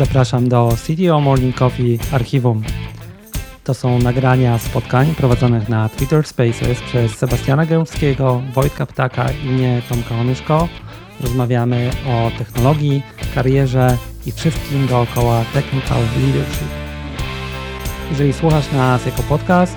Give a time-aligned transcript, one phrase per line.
[0.00, 2.62] Zapraszam do CTO Morning Coffee Archiwum.
[3.64, 9.82] To są nagrania spotkań prowadzonych na Twitter Spaces przez Sebastiana Gębskiego, Wojtka Ptaka i mnie,
[9.88, 10.68] Tomka Onyszko.
[11.20, 13.02] Rozmawiamy o technologii,
[13.34, 16.68] karierze i wszystkim dookoła technical leadership.
[18.10, 19.76] Jeżeli słuchasz nas jako podcast,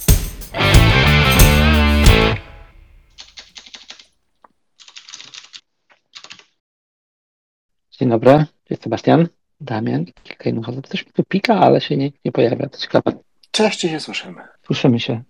[8.01, 9.27] Dzień dobry, jest Sebastian,
[9.59, 10.87] Damian, kilka innych osób.
[10.87, 13.11] Coś mi tu pika, ale się nie, nie pojawia, to ciekawe.
[13.51, 14.41] Cześć, się słyszymy.
[14.65, 15.21] Słyszymy się.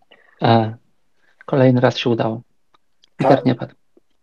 [0.41, 0.75] E,
[1.45, 2.41] kolejny raz się udało.
[3.17, 3.45] Peter Tak.
[3.45, 3.73] nie padł.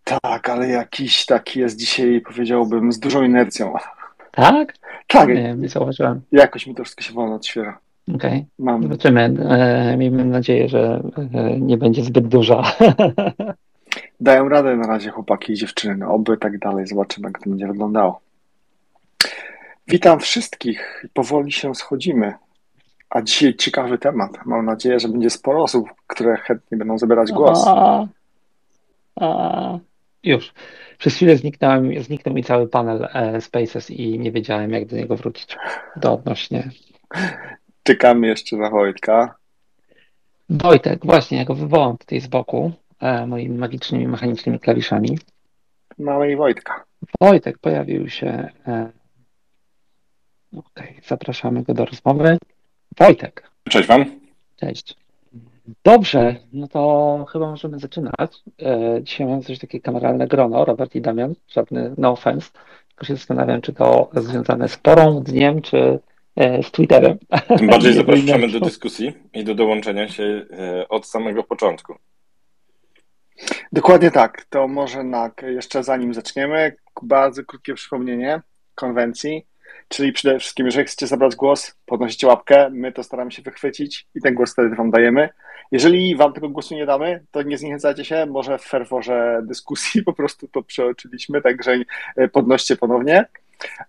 [0.05, 3.75] Tak, ale jakiś taki jest dzisiaj, powiedziałbym, z dużą inercją.
[4.33, 4.75] Tak?
[5.07, 6.21] Tak, Nie, nie zauważyłem.
[6.33, 7.79] jakoś mi to wszystko się wolno otwiera.
[8.15, 8.47] Okej.
[8.59, 8.83] Mam.
[8.83, 9.21] Zobaczymy.
[9.49, 11.03] E, miejmy nadzieję, że
[11.35, 12.63] e, nie będzie zbyt duża.
[14.21, 18.28] Dają radę na razie chłopaki i dziewczyny, oby tak dalej, zobaczymy jak to będzie wyglądało.
[19.89, 22.35] Witam wszystkich, powoli się schodzimy.
[23.11, 24.47] A dzisiaj ciekawy temat.
[24.47, 27.65] Mam nadzieję, że będzie sporo osób, które chętnie będą zabierać głos.
[27.67, 28.07] A,
[29.21, 29.79] a,
[30.23, 30.53] już.
[30.99, 35.17] Przez chwilę zniknąłem, zniknął mi cały panel e, Spaces i nie wiedziałem, jak do niego
[35.17, 35.57] wrócić.
[35.97, 36.71] Do odnośnie.
[37.83, 39.35] Czekamy jeszcze na Wojtka.
[40.51, 45.19] Wojtek, właśnie, ja go wywołam tutaj z boku e, moimi magicznymi, mechanicznymi klawiszami.
[45.99, 46.85] Mamy i Wojtka.
[47.21, 48.49] Wojtek pojawił się.
[48.67, 48.98] E,
[50.57, 52.39] Okej, zapraszamy go do rozmowy.
[52.99, 54.05] Wojtek, Cześć Wam.
[54.57, 54.97] cześć.
[55.85, 58.37] Dobrze, no to chyba możemy zaczynać.
[58.63, 62.51] E, Dzisiaj mamy coś takiego kameralne grono, Robert i Damian, żadny no offense.
[62.89, 65.99] Tylko się zastanawiam, czy to związane z porą, dniem, czy
[66.37, 67.19] e, z Twitterem.
[67.59, 71.95] Tym bardziej zapraszamy do dyskusji i do dołączenia się e, od samego początku.
[73.73, 74.45] Dokładnie tak.
[74.51, 78.41] To może na, jeszcze zanim zaczniemy, bardzo krótkie przypomnienie
[78.75, 79.47] konwencji.
[79.89, 84.21] Czyli przede wszystkim, jeżeli chcecie zabrać głos, podnosicie łapkę, my to staramy się wychwycić i
[84.21, 85.29] ten głos wtedy Wam dajemy.
[85.73, 90.13] Jeżeli Wam tego głosu nie damy, to nie zniechęcajcie się, może w ferworze dyskusji po
[90.13, 91.79] prostu to przeoczyliśmy, także
[92.17, 93.25] e, podnoście ponownie.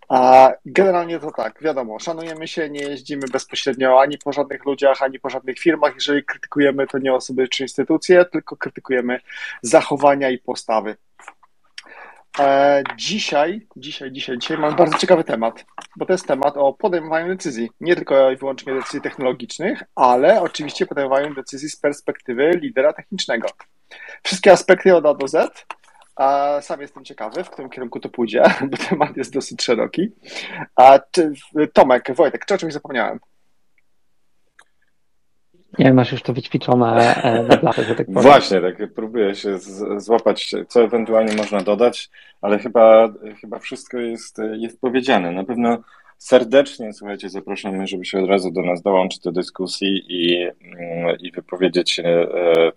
[0.09, 5.19] A generalnie to tak, wiadomo, szanujemy się, nie jeździmy bezpośrednio ani po żadnych ludziach, ani
[5.19, 5.95] po żadnych firmach.
[5.95, 9.19] Jeżeli krytykujemy, to nie osoby czy instytucje, tylko krytykujemy
[9.61, 10.95] zachowania i postawy.
[12.39, 15.65] E, dzisiaj, dzisiaj, dzisiaj, dzisiaj mam bardzo ciekawy temat,
[15.97, 17.69] bo to jest temat o podejmowaniu decyzji.
[17.81, 23.47] Nie tylko i wyłącznie decyzji technologicznych, ale oczywiście podejmowaniu decyzji z perspektywy lidera technicznego.
[24.23, 25.65] Wszystkie aspekty od A do Z.
[26.61, 30.11] Sam jestem ciekawy, w którym kierunku to pójdzie, bo temat jest dosyć szeroki.
[31.73, 33.19] Tomek, Wojtek, czy o czymś zapomniałem?
[35.79, 38.21] Nie masz już to wyćwiczone e, na blachę, że tak powiem.
[38.21, 39.57] Właśnie, tak próbuję się
[39.97, 42.09] złapać, co ewentualnie można dodać,
[42.41, 43.09] ale chyba,
[43.41, 45.31] chyba wszystko jest, jest powiedziane.
[45.31, 45.77] Na pewno
[46.19, 51.31] serdecznie, słuchajcie, zapraszamy, żeby się od razu do nas dołączyć do dyskusji i, mm, i
[51.31, 52.27] wypowiedzieć się e,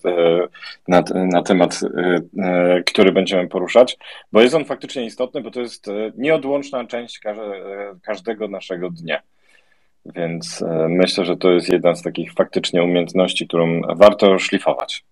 [0.05, 0.49] e,
[0.89, 3.99] na, na temat, e, e, który będziemy poruszać,
[4.33, 7.35] bo jest on faktycznie istotny, bo to jest e, nieodłączna część e,
[8.03, 9.23] każdego naszego dnia.
[10.07, 15.05] Więc e, myślę, że to jest jedna z takich faktycznie umiejętności, którą warto szlifować.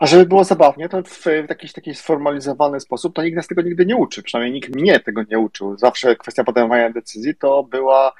[0.00, 3.86] A żeby było zabawnie, to w, jakiś taki sformalizowany sposób, to nikt nas tego nigdy
[3.86, 4.22] nie uczy.
[4.22, 5.78] Przynajmniej nikt mnie tego nie uczył.
[5.78, 8.12] Zawsze kwestia podejmowania decyzji to była,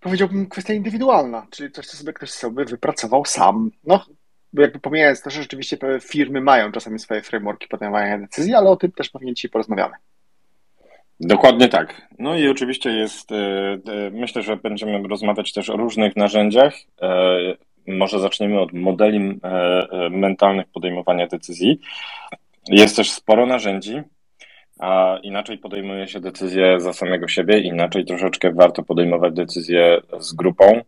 [0.00, 3.70] powiedziałbym, kwestia indywidualna, czyli coś, co sobie ktoś sobie wypracował sam.
[3.84, 4.06] No,
[4.52, 8.92] jakby pomijając to, że rzeczywiście firmy mają czasami swoje frameworki podejmowania decyzji, ale o tym
[8.92, 9.94] też pewnie dzisiaj porozmawiamy.
[11.20, 12.08] Dokładnie tak.
[12.18, 16.74] No i oczywiście jest, e, e, myślę, że będziemy rozmawiać też o różnych narzędziach.
[17.02, 17.38] E,
[17.86, 19.40] Może zaczniemy od modeli
[20.10, 21.80] mentalnych podejmowania decyzji.
[22.68, 24.02] Jest też sporo narzędzi,
[24.78, 30.80] a inaczej podejmuje się decyzje za samego siebie, inaczej troszeczkę warto podejmować decyzje z grupą,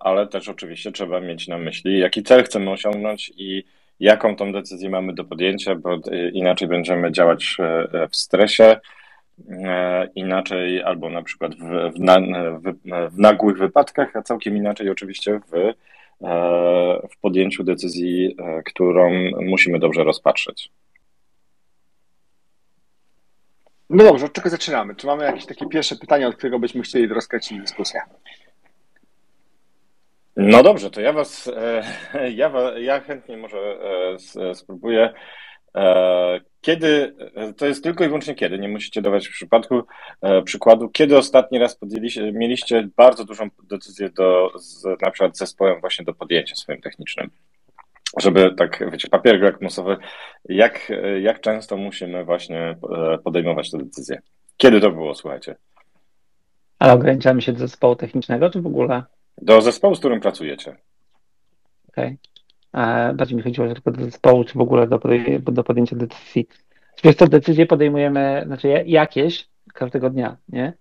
[0.00, 3.64] ale też oczywiście trzeba mieć na myśli, jaki cel chcemy osiągnąć i
[4.00, 5.98] jaką tą decyzję mamy do podjęcia, bo
[6.32, 7.56] inaczej będziemy działać
[8.10, 8.76] w stresie,
[10.14, 12.74] inaczej albo na przykład w, w, na, w,
[13.14, 15.74] w nagłych wypadkach, a całkiem inaczej oczywiście w, e,
[17.10, 20.70] w podjęciu decyzji, e, którą musimy dobrze rozpatrzeć.
[23.90, 24.94] No dobrze, od czego zaczynamy?
[24.94, 28.00] Czy mamy jakieś takie pierwsze pytania, od którego byśmy chcieli rozkręcić dyskusję?
[30.36, 31.50] No dobrze, to ja was,
[32.34, 33.78] ja, ja chętnie może
[34.54, 35.14] spróbuję
[35.74, 37.14] E, kiedy,
[37.56, 39.82] to jest tylko i wyłącznie kiedy, nie musicie dawać w przypadku
[40.22, 45.80] e, przykładu, kiedy ostatni raz podjęliście, mieliście bardzo dużą decyzję do, z, na przykład zespołem
[45.80, 47.30] właśnie do podjęcia swoim technicznym,
[48.20, 49.96] żeby tak, wiecie, papier lakmusowy,
[50.48, 50.92] jak,
[51.22, 54.22] jak często musimy właśnie e, podejmować tę decyzję?
[54.56, 55.54] Kiedy to było, słuchajcie?
[56.78, 59.02] Ale ograniczamy się do zespołu technicznego, czy w ogóle?
[59.38, 60.76] Do zespołu, z którym pracujecie.
[61.88, 62.06] Okej.
[62.06, 62.31] Okay.
[63.14, 65.00] Bardziej mi chodziło tylko do zespołu, czy w ogóle do,
[65.42, 66.48] do podjęcia decyzji.
[67.04, 70.72] Wiesz co, decyzje podejmujemy, znaczy jakieś każdego dnia, nie?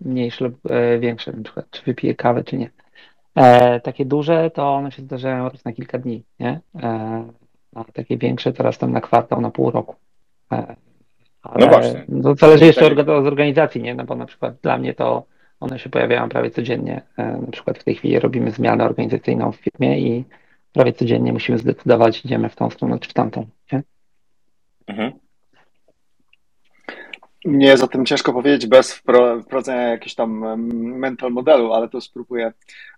[0.00, 2.70] Mniejsze lub e, większe, na przykład, czy wypiję kawę, czy nie.
[3.34, 6.60] E, takie duże to one się zdarzają raz na kilka dni, nie?
[6.82, 7.24] E,
[7.74, 9.94] a takie większe to raz tam na kwartał, na pół roku.
[10.52, 10.76] E,
[11.58, 12.04] no właśnie.
[12.22, 12.98] To zależy jeszcze tak.
[12.98, 13.94] od organizacji, nie?
[13.94, 15.24] No bo na przykład dla mnie to
[15.60, 17.02] one się pojawiają prawie codziennie.
[17.16, 20.24] E, na przykład w tej chwili robimy zmianę organizacyjną w firmie i
[20.74, 23.46] prawie codziennie musimy zdecydować, idziemy w tą stronę czy w tamtą.
[23.72, 23.82] Nie?
[24.86, 25.12] Mhm.
[27.44, 30.58] Nie zatem ciężko powiedzieć bez wprowadzenia jakiegoś tam
[30.98, 32.52] mental modelu, ale to spróbuję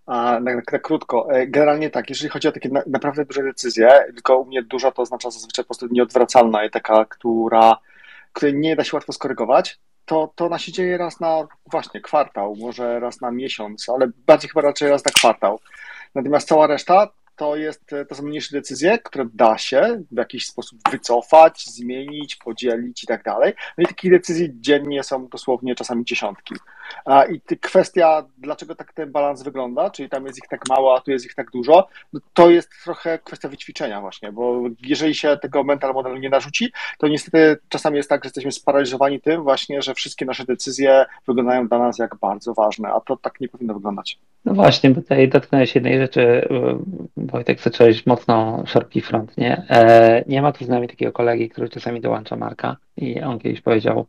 [0.07, 1.33] na, na, na, krótko.
[1.33, 4.91] E, generalnie tak, jeżeli chodzi o takie na, naprawdę duże decyzje, tylko u mnie duża
[4.91, 7.77] to oznacza zazwyczaj po prostu nieodwracalna i taka, która,
[8.33, 12.57] której nie da się łatwo skorygować, to, to ona się dzieje raz na właśnie kwartał,
[12.57, 15.61] może raz na miesiąc, ale bardziej chyba raczej raz na kwartał.
[16.15, 20.79] Natomiast cała reszta to, jest, to są mniejsze decyzje, które da się w jakiś sposób
[20.91, 23.53] wycofać, zmienić, podzielić i tak dalej.
[23.79, 26.55] No i takich decyzji dziennie są dosłownie czasami dziesiątki.
[27.33, 31.11] I kwestia, dlaczego tak ten balans wygląda, czyli tam jest ich tak mało, a tu
[31.11, 35.65] jest ich tak dużo, no to jest trochę kwestia wyćwiczenia właśnie, bo jeżeli się tego
[35.65, 39.95] mental modelu nie narzuci, to niestety czasami jest tak, że jesteśmy sparaliżowani tym właśnie, że
[39.95, 44.19] wszystkie nasze decyzje wyglądają dla nas jak bardzo ważne, a to tak nie powinno wyglądać.
[44.45, 46.49] No właśnie, bo tutaj dotknąłeś jednej rzeczy,
[47.17, 49.67] Wojtek, zacząłeś mocno szeroki front, nie?
[49.71, 53.61] E, nie ma tu z nami takiego kolegi, który czasami dołącza Marka i on kiedyś
[53.61, 54.07] powiedział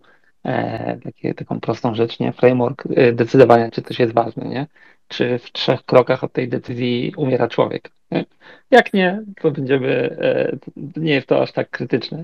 [1.03, 2.33] takie, taką prostą rzecz, nie?
[2.33, 4.67] Framework e, decydowania, czy coś jest ważne, nie?
[5.07, 7.91] Czy w trzech krokach od tej decyzji umiera człowiek.
[8.11, 8.25] Nie?
[8.71, 10.17] Jak nie, to będziemy,
[10.61, 12.21] to nie jest to aż tak krytyczne.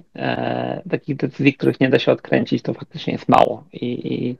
[0.89, 4.37] Takich decyzji, których nie da się odkręcić, to faktycznie jest mało i, i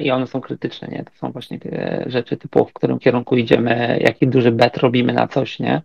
[0.00, 1.04] i one są krytyczne, nie?
[1.04, 5.28] To są właśnie te rzeczy typu, w którym kierunku idziemy, jaki duży bet robimy na
[5.28, 5.82] coś, nie?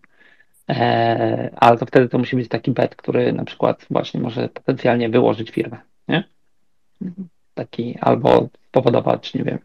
[0.70, 5.10] E, ale to wtedy to musi być taki bet, który na przykład właśnie może potencjalnie
[5.10, 5.78] wyłożyć firmę?
[7.54, 9.60] Taki albo spowodować, nie wiem,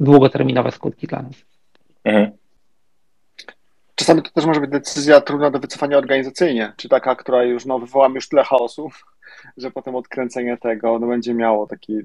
[0.00, 1.34] długoterminowe skutki dla nas.
[2.04, 2.30] Mhm.
[3.94, 7.78] Czasami to też może być decyzja trudna do wycofania organizacyjnie, czy taka, która już no,
[7.78, 8.90] wywoła już tyle chaosu,
[9.56, 11.98] że potem odkręcenie tego no, będzie miało taki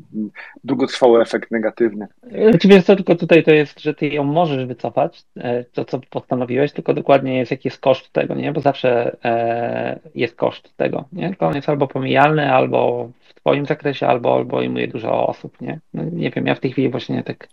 [0.64, 2.08] długotrwały efekt negatywny.
[2.56, 6.72] Oczywiście znaczy, tylko tutaj to jest, że ty ją możesz wycofać, e, to co postanowiłeś,
[6.72, 8.52] tylko dokładnie jest jaki jest koszt tego, nie?
[8.52, 11.30] Bo zawsze e, jest koszt tego, nie?
[11.30, 15.80] Tylko on jest albo pomijalny, albo w twoim zakresie, albo, obejmuje dużo osób, nie?
[15.94, 17.48] No, nie wiem, ja w tej chwili właśnie tak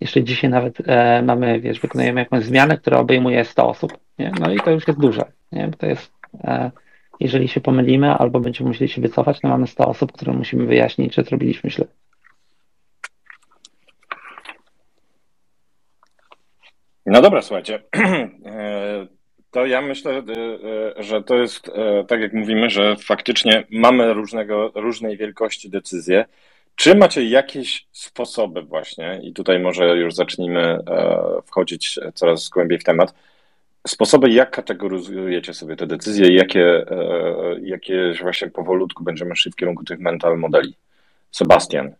[0.00, 4.32] jeszcze dzisiaj nawet e, mamy, wiesz, wykonujemy jakąś zmianę, która obejmuje 100 osób, nie?
[4.40, 5.68] No i to już jest duże, nie?
[5.68, 6.12] Bo to jest
[7.20, 11.14] jeżeli się pomylimy albo będziemy musieli się wycofać, to mamy 100 osób, które musimy wyjaśnić,
[11.14, 11.86] że zrobiliśmy źle.
[17.08, 17.82] No dobra, słuchajcie.
[18.46, 19.06] E,
[19.50, 20.22] to ja myślę, e,
[20.98, 21.70] e, że to jest
[22.08, 26.24] tak jak mówimy, że faktycznie mamy różnego, różnej wielkości decyzje.
[26.74, 30.78] Czy macie jakieś sposoby właśnie, i tutaj może już zacznijmy
[31.46, 33.14] wchodzić coraz głębiej w temat,
[33.90, 39.84] sposoby, jak kategoryzujecie sobie te decyzje jakie, e, jakie właśnie powolutku będziemy szli w kierunku
[39.84, 40.76] tych mental modeli?
[41.30, 41.94] Sebastian.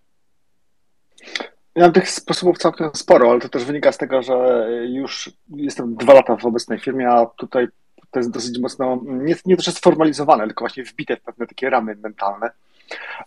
[1.74, 5.96] Ja mam tych sposobów całkiem sporo, ale to też wynika z tego, że już jestem
[5.96, 7.68] dwa lata w obecnej firmie, a tutaj
[8.10, 11.70] to jest dosyć mocno, nie, nie to, że sformalizowane, tylko właśnie wbite w pewne takie
[11.70, 12.50] ramy mentalne.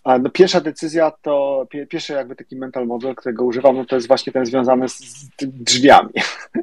[0.06, 4.34] No, pierwsza decyzja to, pierwszy jakby taki mental model, którego używam, no to jest właśnie
[4.34, 6.14] ten związany z, drzwiami.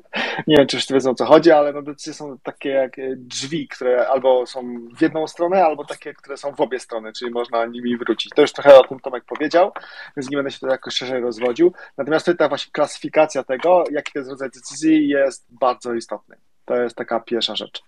[0.46, 3.68] Nie wiem, czy wszyscy wiedzą o co chodzi, ale no decyzje są takie jak drzwi,
[3.68, 7.66] które albo są w jedną stronę, albo takie, które są w obie strony, czyli można
[7.66, 8.32] nimi wrócić.
[8.34, 9.72] To już trochę o tym Tomek powiedział,
[10.16, 11.72] więc nie będę się tutaj jakoś szerzej rozwodził.
[11.96, 16.36] Natomiast tutaj ta właśnie klasyfikacja tego, jaki to jest rodzaj decyzji jest bardzo istotny.
[16.68, 17.82] To jest taka pierwsza rzecz.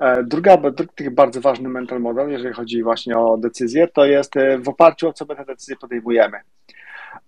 [0.00, 4.58] E, druga, drugi bardzo ważny mental model, jeżeli chodzi właśnie o decyzje, to jest e,
[4.58, 6.40] w oparciu o co my te decyzje podejmujemy.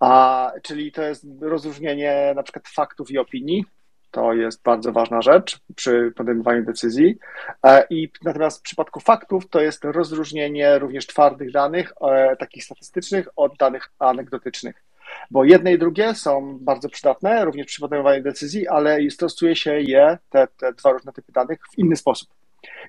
[0.00, 3.64] A, czyli to jest rozróżnienie na przykład faktów i opinii.
[4.10, 7.18] To jest bardzo ważna rzecz przy podejmowaniu decyzji.
[7.66, 11.92] E, I natomiast w przypadku faktów to jest rozróżnienie również twardych danych,
[12.38, 14.85] takich statystycznych, od danych anegdotycznych.
[15.30, 20.18] Bo jedne i drugie są bardzo przydatne, również przy podejmowaniu decyzji, ale stosuje się je,
[20.30, 22.28] te, te dwa różne typy danych, w inny sposób.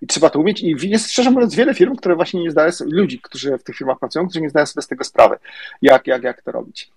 [0.01, 0.61] I trzeba to umieć.
[0.61, 3.75] I jest szczerze mówiąc wiele firm, które właśnie nie zdają sobie, ludzi, którzy w tych
[3.75, 5.37] firmach pracują, którzy nie zdają sobie z tego sprawy,
[5.81, 6.91] jak, jak, jak to robić.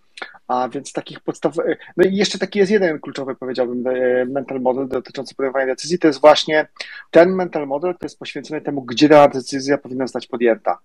[0.49, 1.55] A więc takich podstaw.
[1.97, 5.99] No i jeszcze taki jest jeden kluczowy, powiedziałbym, e, mental model dotyczący podejmowania decyzji.
[5.99, 6.67] To jest właśnie
[7.11, 10.79] ten mental model, który jest poświęcony temu, gdzie dana decyzja powinna zostać podjęta.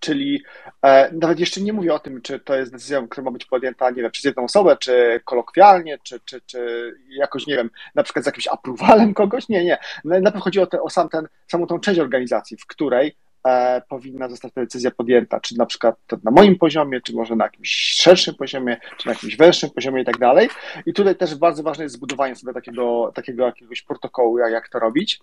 [0.00, 0.42] Czyli
[0.82, 3.90] e, nawet jeszcze nie mówię o tym, czy to jest decyzja, która ma być podjęta,
[3.90, 8.24] nie wiem, przez jedną osobę, czy kolokwialnie, czy, czy, czy jakoś, nie wiem, na przykład
[8.24, 9.48] z jakimś apruwalem kogoś.
[9.48, 9.78] Nie, nie.
[10.04, 13.16] Najpierw chodzi o, te, o sam ten, samą tą część organizacji, w której
[13.46, 17.44] e, powinna zostać ta decyzja podjęta, czy na przykład na moim poziomie, czy może na
[17.44, 20.48] jakimś szerszym poziomie, czy na jakimś węższym poziomie i tak dalej.
[20.86, 24.78] I tutaj też bardzo ważne jest zbudowanie sobie takiego, takiego jakiegoś protokołu, jak, jak to
[24.78, 25.20] robić.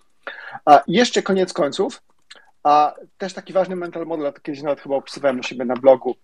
[0.64, 2.02] A jeszcze koniec końców,
[2.62, 6.14] a też taki ważny mental model, kiedyś nawet chyba opisywałem u siebie na blogu.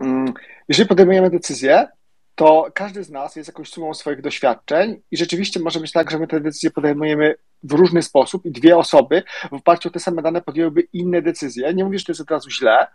[0.00, 0.34] Mm,
[0.68, 1.88] jeżeli podejmujemy decyzję,
[2.38, 6.18] to każdy z nas jest jakąś sumą swoich doświadczeń i rzeczywiście może być tak, że
[6.18, 10.22] my te decyzje podejmujemy w różny sposób i dwie osoby w oparciu o te same
[10.22, 11.74] dane podjęłyby inne decyzje.
[11.74, 12.86] Nie mówię, że to jest od razu źle,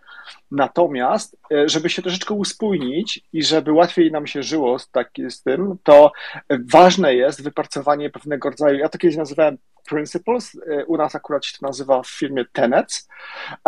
[0.51, 5.43] natomiast e, żeby się troszeczkę uspójnić i żeby łatwiej nam się żyło z, tak, z
[5.43, 6.11] tym, to
[6.49, 9.57] ważne jest wypracowanie pewnego rodzaju, ja to kiedyś nazywałem
[9.89, 13.09] principles, e, u nas akurat się to nazywa w firmie tenets,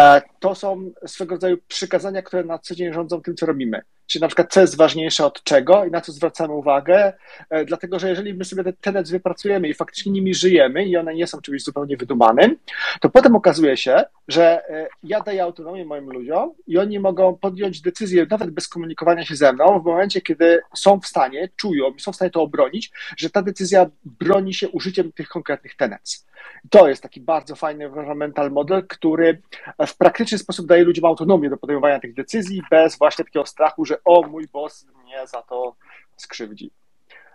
[0.02, 3.82] e, to są swego rodzaju przykazania, które na co dzień rządzą tym, co robimy.
[4.08, 7.14] Czyli na przykład, co jest ważniejsze od czego i na co zwracamy uwagę,
[7.50, 11.16] e, dlatego że jeżeli my sobie te tenets wypracujemy i faktycznie nimi żyjemy i one
[11.16, 12.58] nie są czymś zupełnie wydumanym,
[13.02, 14.62] to potem okazuje się, że
[15.04, 19.54] ja daję autonomię moim ludziom i oni mogą podjąć decyzję, nawet bez komunikowania się ze
[19.54, 23.42] mną, w momencie, kiedy są w stanie, czują są w stanie to obronić, że ta
[23.42, 26.26] decyzja broni się użyciem tych konkretnych tenets.
[26.70, 29.42] To jest taki bardzo fajny mental model, który
[29.88, 33.98] w praktyczny sposób daje ludziom autonomię do podejmowania tych decyzji bez właśnie takiego strachu, że
[34.06, 35.76] o, mój boss mnie za to
[36.18, 36.72] skrzywdzi.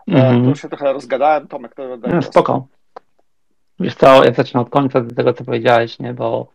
[0.08, 0.44] Mm.
[0.44, 2.66] To się trochę rozgadałem, Tomek, to no, Spoko.
[3.80, 6.52] Wiesz co, ja zacznę od końca do tego, co powiedziałeś, nie, bo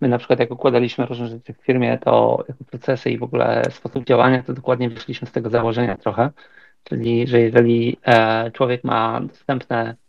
[0.00, 3.62] my na przykład jak układaliśmy różne rzeczy w firmie, to jako procesy i w ogóle
[3.70, 6.30] sposób działania, to dokładnie wyszliśmy z tego założenia trochę,
[6.84, 10.03] czyli że jeżeli e, człowiek ma dostępne E,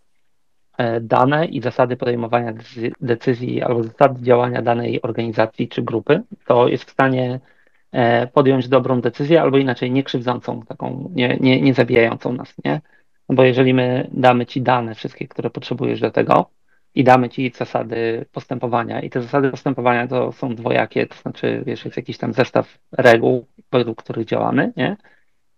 [1.02, 2.54] dane i zasady podejmowania
[3.02, 7.40] decyzji albo zasady działania danej organizacji czy grupy, to jest w stanie
[7.92, 12.82] e, podjąć dobrą decyzję albo inaczej nie krzywdzącą, taką nie, nie, nie zabijającą nas, nie?
[13.30, 16.50] No bo jeżeli my damy ci dane wszystkie, które potrzebujesz do tego
[16.96, 21.86] i damy ci zasady postępowania i te zasady postępowania to są dwojakie, to znaczy wiesz,
[21.86, 24.98] jest jakiś tam zestaw reguł, według których działamy, nie?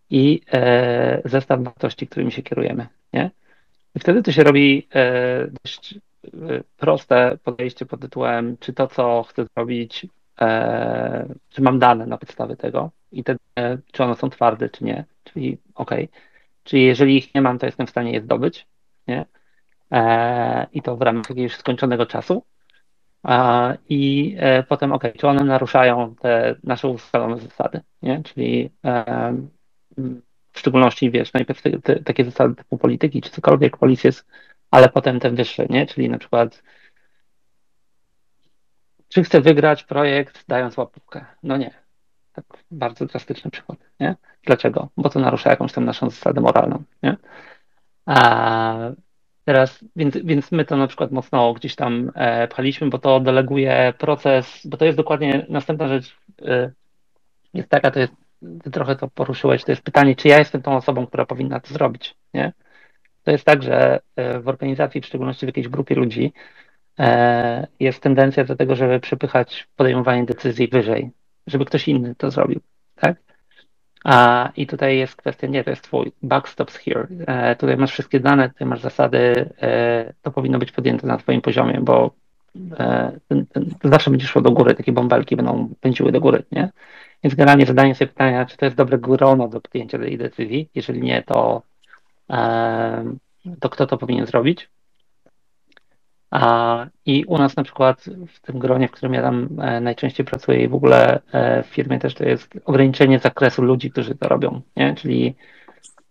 [0.09, 3.31] I e, zestaw wartości, którymi się kierujemy, nie?
[3.99, 5.99] Wtedy to się robi e, dość e,
[6.77, 10.07] proste podejście pod tytułem, czy to, co chcę zrobić,
[10.41, 13.35] e, czy mam dane na podstawie tego i te,
[13.91, 15.05] czy one są twarde, czy nie.
[15.23, 15.91] Czyli OK.
[16.63, 18.67] Czyli jeżeli ich nie mam, to jestem w stanie je zdobyć,
[19.07, 19.25] nie?
[20.73, 22.43] I to w ramach jakiegoś skończonego czasu.
[23.89, 24.35] I
[24.67, 28.23] potem, OK, czy one naruszają te nasze ustalone zasady, nie?
[28.23, 28.69] Czyli
[30.57, 34.25] w szczególności, wiesz, najpierw te, te, takie zasady typu polityki, czy cokolwiek, policja jest,
[34.71, 35.85] ale potem te wyższe, nie?
[35.85, 36.63] Czyli na przykład
[39.09, 41.25] czy chcę wygrać projekt dając łapówkę?
[41.43, 41.71] No nie.
[42.33, 44.15] Tak bardzo drastyczny przykład, nie?
[44.43, 44.89] Dlaczego?
[44.97, 47.17] Bo to narusza jakąś tam naszą zasadę moralną, nie?
[48.05, 48.91] A
[49.45, 52.47] teraz, więc, więc my to na przykład mocno gdzieś tam e,
[52.89, 56.71] bo to deleguje proces, bo to jest dokładnie następna rzecz, e,
[57.53, 58.13] jest taka, to jest
[58.63, 61.73] ty trochę to poruszyłeś, to jest pytanie, czy ja jestem tą osobą, która powinna to
[61.73, 62.53] zrobić, nie?
[63.23, 66.33] To jest tak, że e, w organizacji, w szczególności w jakiejś grupie ludzi,
[66.99, 71.11] e, jest tendencja do tego, żeby przepychać podejmowanie decyzji wyżej,
[71.47, 72.59] żeby ktoś inny to zrobił,
[72.95, 73.17] tak?
[74.03, 77.07] A, I tutaj jest kwestia, nie, to jest twój, back stops here.
[77.27, 79.49] E, tutaj masz wszystkie dane, tutaj masz zasady,
[80.21, 82.11] to powinno być podjęte na twoim poziomie, bo
[83.27, 86.69] ten, ten, zawsze będzie szło do góry, takie bąbelki będą pędziły do góry, nie?
[87.23, 90.69] Więc generalnie zadanie sobie pytania, czy to jest dobre grono do podjęcia tej decyzji.
[90.75, 91.61] Jeżeli nie, to,
[93.59, 94.69] to kto to powinien zrobić?
[97.05, 100.63] I u nas na przykład w tym gronie, w którym ja tam e, najczęściej pracuję
[100.63, 104.61] i w ogóle e, w firmie też to jest ograniczenie zakresu ludzi, którzy to robią.
[104.75, 104.95] Nie?
[104.95, 105.35] Czyli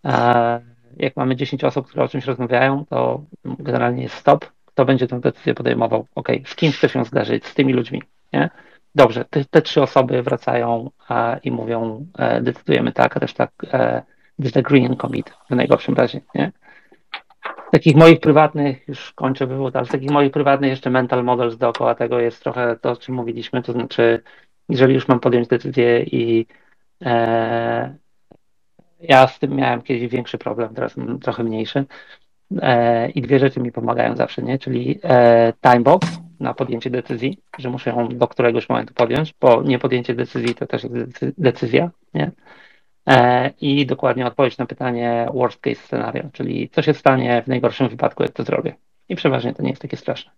[0.04, 0.60] e,
[0.96, 4.46] jak mamy 10 osób, które o czymś rozmawiają, to generalnie jest stop.
[4.64, 6.06] Kto będzie tę decyzję podejmował?
[6.14, 7.46] Ok, z kim chcesz ją zdarzyć?
[7.46, 8.02] Z tymi ludźmi.
[8.32, 8.50] Nie?
[8.96, 10.90] Dobrze, te, te trzy osoby wracają
[11.42, 14.02] i mówią, e, decydujemy tak, reszta e,
[14.38, 16.52] disagree and commit w najgorszym razie, nie?
[17.72, 22.20] Takich moich prywatnych, już kończę wywód, ale takich moich prywatnych jeszcze mental models dookoła tego
[22.20, 24.22] jest trochę to, o czym mówiliśmy, to znaczy,
[24.68, 26.46] jeżeli już mam podjąć decyzję i
[27.04, 27.96] e,
[29.00, 31.84] ja z tym miałem kiedyś większy problem, teraz mam trochę mniejszy.
[32.62, 34.58] E, I dwie rzeczy mi pomagają zawsze, nie?
[34.58, 39.78] Czyli e, timebox na podjęcie decyzji, że muszę ją do któregoś momentu podjąć, bo nie
[39.78, 42.30] podjęcie decyzji to też jest decyzja, nie?
[43.06, 47.88] E, I dokładnie odpowiedź na pytanie worst case scenario, czyli co się stanie w najgorszym
[47.88, 48.74] wypadku, jak to zrobię.
[49.08, 50.32] I przeważnie to nie jest takie straszne.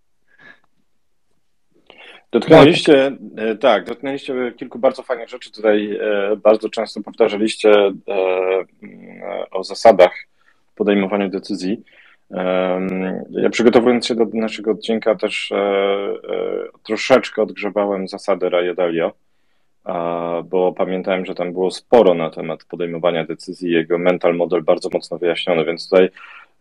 [2.30, 5.52] Dotknęliście, e, tak, dotknęliście kilku bardzo fajnych rzeczy.
[5.52, 7.92] Tutaj e, bardzo często powtarzaliście e,
[9.50, 10.12] o zasadach
[10.74, 11.82] podejmowania decyzji.
[13.30, 15.52] Ja przygotowując się do naszego odcinka też
[16.82, 19.12] troszeczkę odgrzebałem zasady Raya Dalio,
[20.44, 25.18] bo pamiętałem, że tam było sporo na temat podejmowania decyzji, jego mental model bardzo mocno
[25.18, 26.10] wyjaśniony, więc tutaj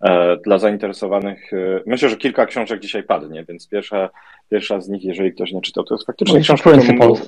[0.01, 1.53] E, dla zainteresowanych.
[1.53, 4.09] E, myślę, że kilka książek dzisiaj padnie, więc pierwsza,
[4.49, 6.69] pierwsza z nich, jeżeli ktoś nie czytał, to jest faktycznie książka.
[6.69, 7.27] Principles.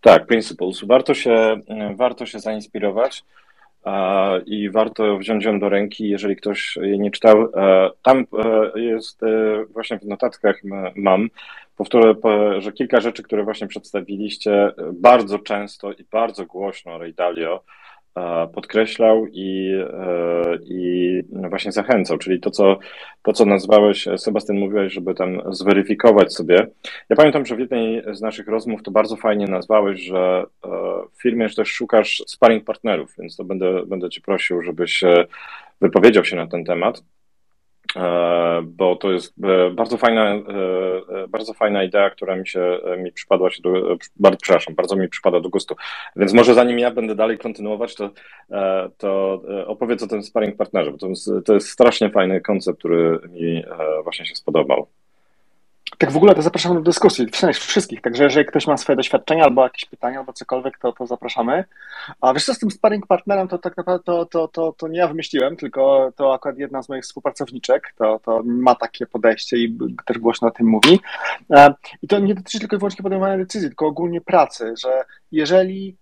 [0.00, 0.84] Tak, Principles.
[0.84, 1.32] Warto się,
[1.68, 3.24] e, warto się zainspirować
[4.46, 7.48] i warto wziąć ją do ręki, jeżeli ktoś jej nie czytał.
[8.02, 8.26] Tam
[8.74, 9.20] jest
[9.72, 10.60] właśnie w notatkach
[10.96, 11.28] mam,
[11.76, 12.14] powtórzę,
[12.58, 17.89] że kilka rzeczy, które właśnie przedstawiliście, bardzo często i bardzo głośno Ray Dalio E,
[18.54, 22.78] podkreślał i, e, i właśnie zachęcał, czyli to co,
[23.22, 26.66] to, co nazwałeś, Sebastian, mówiłeś, żeby tam zweryfikować sobie.
[27.08, 30.68] Ja pamiętam, że w jednej z naszych rozmów to bardzo fajnie nazwałeś, że e,
[31.12, 35.04] w firmie też szukasz sparring partnerów, więc to będę, będę cię prosił, żebyś
[35.80, 37.02] wypowiedział się na ten temat.
[37.96, 40.42] E, bo to jest e, bardzo fajna, e,
[41.28, 45.40] bardzo fajna idea, która mi się mi przypadła się do, bardzo, przepraszam, bardzo mi przypada
[45.40, 45.74] do gustu.
[46.16, 48.10] Więc może zanim ja będę dalej kontynuować, to,
[48.98, 53.18] to opowiedz o tym sparring partnerze, bo to jest, to jest strasznie fajny koncept, który
[53.28, 53.64] mi
[54.04, 54.88] właśnie się spodobał.
[55.98, 59.62] Tak w ogóle to zapraszamy do dyskusji, wszystkich, także jeżeli ktoś ma swoje doświadczenia albo
[59.62, 61.64] jakieś pytania, albo cokolwiek, to, to zapraszamy.
[62.20, 64.98] A wiesz co, z tym sparring partnerem, to tak naprawdę to, to, to, to nie
[64.98, 69.78] ja wymyśliłem, tylko to akurat jedna z moich współpracowniczek, to, to ma takie podejście i
[70.06, 71.00] też głośno o tym mówi.
[71.50, 75.96] E, I to nie dotyczy tylko i wyłącznie podejmowania decyzji, tylko ogólnie pracy, że jeżeli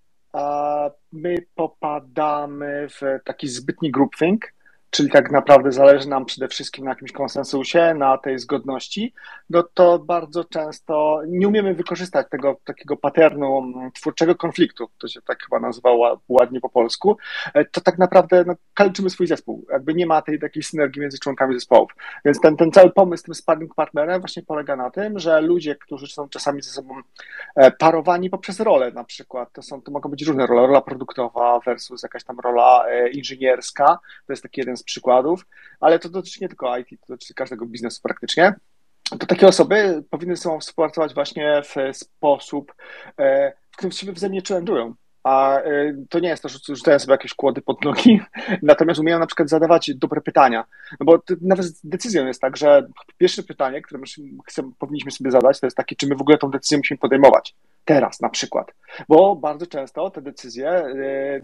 [1.13, 4.53] my popadamy w taki zbytni groupthink,
[4.91, 9.13] czyli tak naprawdę zależy nam przede wszystkim na jakimś konsensusie, na tej zgodności,
[9.51, 15.23] no to bardzo często nie umiemy wykorzystać tego takiego paternu mm, twórczego konfliktu, to się
[15.23, 15.91] tak chyba nazywa
[16.29, 17.17] ładnie po polsku,
[17.55, 21.19] e, to tak naprawdę no, kaleczymy swój zespół, jakby nie ma tej takiej synergii między
[21.19, 21.93] członkami zespołów.
[22.25, 25.77] Więc ten, ten cały pomysł z tym sparring partnerem właśnie polega na tym, że ludzie,
[25.77, 26.95] którzy są czasami ze sobą
[27.57, 31.61] e, parowani poprzez rolę na przykład, to, są, to mogą być różne role, rola produktowa
[31.61, 35.47] versus jakaś tam rola e, inżynierska, to jest taki jeden z przykładów,
[35.81, 38.55] ale to dotyczy nie tylko IT, to dotyczy każdego biznesu praktycznie.
[39.19, 42.75] To takie osoby powinny ze sobą współpracować właśnie w sposób,
[43.19, 44.93] e, w którym się wzajemnie challenge'ują.
[45.25, 48.21] A e, to nie jest to, że rzucają sobie jakieś kłody pod nogi,
[48.63, 50.65] natomiast umieją na przykład zadawać dobre pytania.
[51.01, 52.87] No bo nawet decyzją jest tak, że
[53.19, 54.07] pierwsze pytanie, które my
[54.79, 57.55] powinniśmy sobie zadać, to jest takie, czy my w ogóle tą decyzję musimy podejmować
[57.89, 58.73] teraz na przykład,
[59.09, 60.95] bo bardzo często te decyzje e,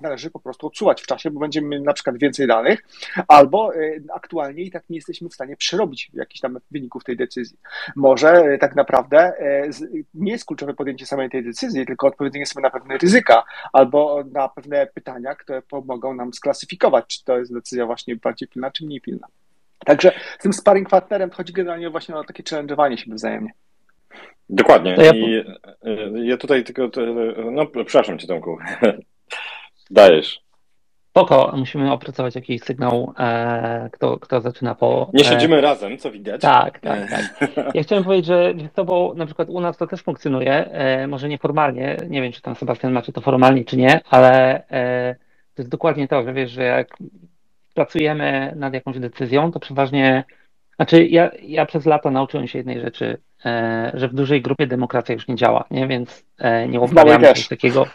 [0.03, 2.83] należy po prostu odsuwać w czasie, bo będziemy mieli na przykład więcej danych,
[3.29, 3.79] albo e,
[4.15, 7.59] aktualnie i tak nie jesteśmy w stanie przerobić jakichś tam wyników tej decyzji.
[7.97, 9.33] Może e, tak naprawdę
[10.15, 14.49] nie jest kluczowe podjęcie samej tej decyzji, tylko odpowiedzenie sobie na pewne ryzyka, albo na
[14.49, 19.01] pewne pytania, które pomogą nam sklasyfikować, czy to jest decyzja właśnie bardziej pilna, czy mniej
[19.01, 19.27] pilna.
[19.79, 23.51] Także z tym sparring partnerem chodzi generalnie właśnie o takie challenge'owanie się wzajemnie.
[24.49, 24.97] Dokładnie.
[24.99, 25.13] Ja...
[25.13, 26.91] I e, ja tutaj tylko,
[27.53, 28.59] no przepraszam cię Tomku,
[29.91, 30.45] dajesz.
[31.11, 35.11] Spoko, musimy opracować jakiś sygnał, e, kto, kto zaczyna po...
[35.13, 35.61] Nie siedzimy e...
[35.61, 36.41] razem, co widać.
[36.41, 37.51] Tak, tak, tak.
[37.75, 41.29] Ja chciałem powiedzieć, że z tobą na przykład u nas to też funkcjonuje, e, może
[41.29, 45.15] nieformalnie, nie wiem, czy tam Sebastian ma, czy to formalnie, czy nie, ale e,
[45.55, 46.97] to jest dokładnie to, że wiesz, że jak
[47.75, 50.25] pracujemy nad jakąś decyzją, to przeważnie,
[50.77, 53.34] znaczy ja, ja przez lata nauczyłem się jednej rzeczy, E,
[53.95, 55.87] że w dużej grupie demokracja już nie działa, nie?
[55.87, 57.87] więc e, nie uprawiamy coś takiego.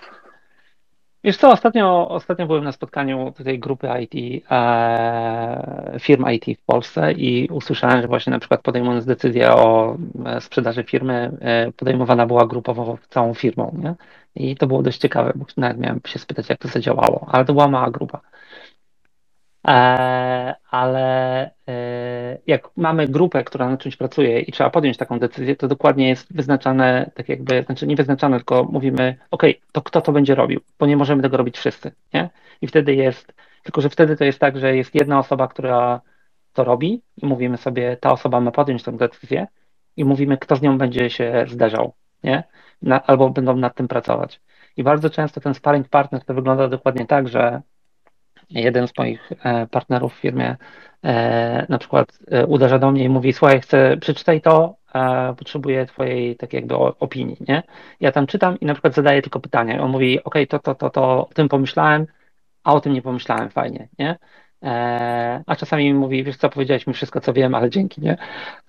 [1.24, 7.12] Wiesz co, ostatnio, ostatnio byłem na spotkaniu tutaj grupy IT, e, firm IT w Polsce
[7.12, 11.38] i usłyszałem, że właśnie na przykład podejmując decyzję o e, sprzedaży firmy,
[11.78, 13.96] podejmowana była grupowo całą firmą, nie?
[14.36, 17.54] I to było dość ciekawe, bo nawet miałem się spytać, jak to zadziałało, ale to
[17.54, 18.22] była mała grupa.
[19.68, 21.52] E, ale e,
[22.48, 26.34] jak mamy grupę, która na czymś pracuje i trzeba podjąć taką decyzję, to dokładnie jest
[26.36, 30.86] wyznaczane, tak jakby, znaczy nie wyznaczane, tylko mówimy, ok, to kto to będzie robił, bo
[30.86, 32.30] nie możemy tego robić wszyscy, nie?
[32.62, 36.02] I wtedy jest, tylko że wtedy to jest tak, że jest jedna osoba, która
[36.54, 39.48] to robi i mówimy sobie, ta osoba ma podjąć tę decyzję
[39.98, 42.44] i mówimy, kto z nią będzie się zderzał, nie?
[42.82, 44.42] Na, albo będą nad tym pracować.
[44.78, 47.62] I bardzo często ten sparring partner to wygląda dokładnie tak, że
[48.50, 49.30] jeden z moich
[49.72, 50.56] partnerów w firmie
[51.70, 54.76] na przykład uderza do mnie i mówi, słuchaj, chcę, przeczytaj to,
[55.38, 57.64] potrzebuję twojej tak jakby opinii, nie?
[58.00, 59.82] Ja tam czytam i na przykład zadaję tylko pytania.
[59.82, 62.08] On mówi, ok, to, to, to, to, o tym pomyślałem,
[62.64, 64.18] a o tym nie pomyślałem, fajnie, nie?
[64.64, 68.18] E, a czasami mi mówi, wiesz co, powiedziałeś mi wszystko, co wiem, ale dzięki, nie?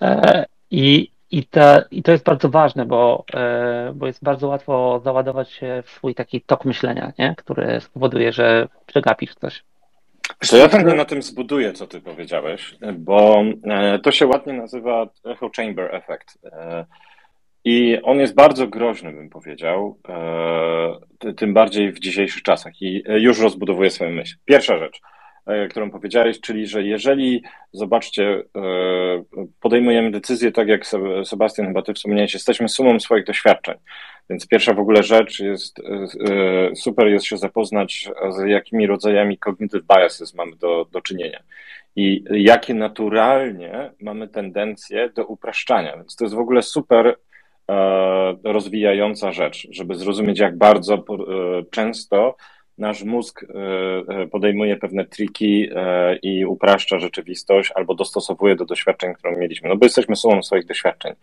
[0.03, 5.01] E, I, i, to, I to jest bardzo ważne, bo, e, bo jest bardzo łatwo
[5.05, 7.35] załadować się w swój taki tok myślenia, nie?
[7.39, 9.65] który spowoduje, że przegapisz coś.
[10.51, 13.43] To ja chętnie na tym zbuduję, co ty powiedziałeś, bo
[14.03, 16.39] to się ładnie nazywa echo chamber effect.
[17.65, 19.99] I on jest bardzo groźny, bym powiedział,
[21.37, 22.73] tym bardziej w dzisiejszych czasach.
[22.81, 24.37] I już rozbudowuję swoją myśl.
[24.45, 25.01] Pierwsza rzecz.
[25.47, 28.63] E, którą powiedziałeś, czyli że jeżeli, zobaczcie, e,
[29.61, 30.87] podejmujemy decyzje, tak jak
[31.25, 33.75] Sebastian chyba ty wspomniałeś, jesteśmy sumą swoich doświadczeń.
[34.31, 35.81] Więc pierwsza w ogóle rzecz jest,
[36.31, 41.43] e, super jest się zapoznać z jakimi rodzajami cognitive biases mamy do, do czynienia
[41.97, 45.97] i jakie naturalnie mamy tendencje do upraszczania.
[45.97, 47.17] Więc to jest w ogóle super
[48.45, 51.05] rozwijająca rzecz, żeby zrozumieć, jak bardzo
[51.71, 52.37] często
[52.81, 59.15] nasz mózg e, e, podejmuje pewne triki e, i upraszcza rzeczywistość albo dostosowuje do doświadczeń,
[59.15, 59.69] które mieliśmy.
[59.69, 61.15] No bo jesteśmy sumą swoich doświadczeń.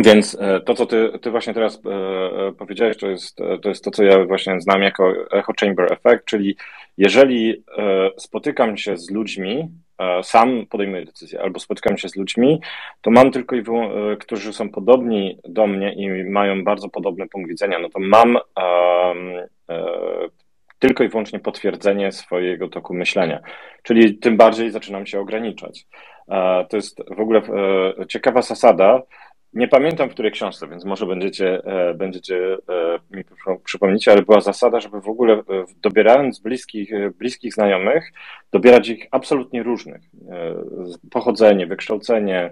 [0.00, 1.82] Więc to, co ty, ty właśnie teraz
[2.58, 6.56] powiedziałeś, to jest, to jest to, co ja właśnie znam jako echo chamber effect, czyli
[6.98, 7.64] jeżeli
[8.16, 9.68] spotykam się z ludźmi,
[10.22, 12.60] sam podejmuję decyzję, albo spotykam się z ludźmi,
[13.02, 17.48] to mam tylko i wyłącznie, którzy są podobni do mnie i mają bardzo podobny punkt
[17.48, 18.38] widzenia, no to mam
[20.78, 23.40] tylko i wyłącznie potwierdzenie swojego toku myślenia.
[23.82, 25.86] Czyli tym bardziej zaczynam się ograniczać.
[26.68, 29.02] To jest w ogóle e, ciekawa zasada.
[29.54, 33.24] Nie pamiętam w której książce, więc może będziecie, e, będziecie e, mi
[33.64, 35.42] przypomnieć, ale była zasada, żeby w ogóle
[35.82, 38.12] dobierając bliskich, bliskich znajomych,
[38.52, 40.02] dobierać ich absolutnie różnych.
[41.10, 42.50] Pochodzenie, wykształcenie,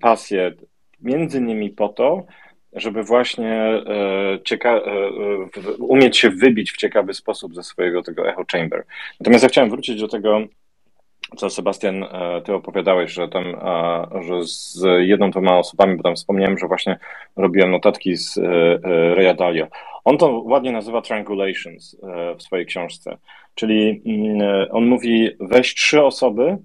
[0.00, 0.52] pasje,
[1.00, 2.26] między innymi po to,
[2.74, 8.44] żeby właśnie e, cieka- e, umieć się wybić w ciekawy sposób ze swojego tego echo
[8.52, 8.84] chamber.
[9.20, 10.40] Natomiast ja chciałem wrócić do tego,
[11.36, 13.44] co Sebastian, e, ty opowiadałeś, że tam,
[14.20, 16.98] że z jedną, dwoma osobami, bo tam wspomniałem, że właśnie
[17.36, 18.38] robiłem notatki z
[19.14, 19.66] Raya Dalio.
[20.04, 21.96] On to ładnie nazywa triangulations
[22.38, 23.18] w swojej książce,
[23.54, 26.58] czyli mm, on mówi weź trzy osoby,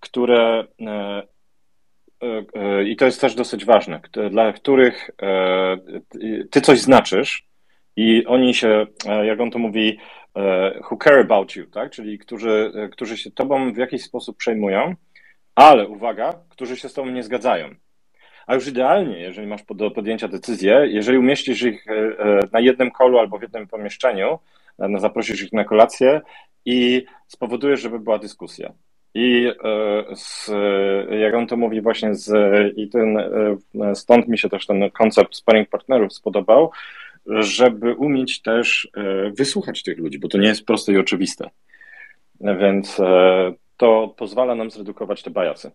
[0.00, 0.64] które
[2.22, 5.76] E, e, i to jest też dosyć ważne, dla których e,
[6.50, 7.49] ty coś znaczysz
[8.00, 8.86] i oni się,
[9.22, 9.98] jak on to mówi,
[10.90, 11.90] who care about you, tak?
[11.90, 14.94] czyli którzy, którzy się tobą w jakiś sposób przejmują,
[15.54, 17.68] ale uwaga, którzy się z tobą nie zgadzają.
[18.46, 21.86] A już idealnie, jeżeli masz do podjęcia decyzję, jeżeli umieścisz ich
[22.52, 24.38] na jednym kolu albo w jednym pomieszczeniu,
[24.98, 26.20] zaprosisz ich na kolację
[26.64, 28.72] i spowodujesz, żeby była dyskusja.
[29.14, 30.50] I e, z,
[31.20, 32.32] jak on to mówi właśnie z,
[32.76, 36.70] i ten, e, stąd mi się też ten koncept sparring partnerów spodobał,
[37.26, 41.50] żeby umieć też e, wysłuchać tych ludzi, bo to nie jest proste i oczywiste.
[42.40, 43.00] Więc
[43.76, 45.70] to pozwala nam zredukować te bajasy.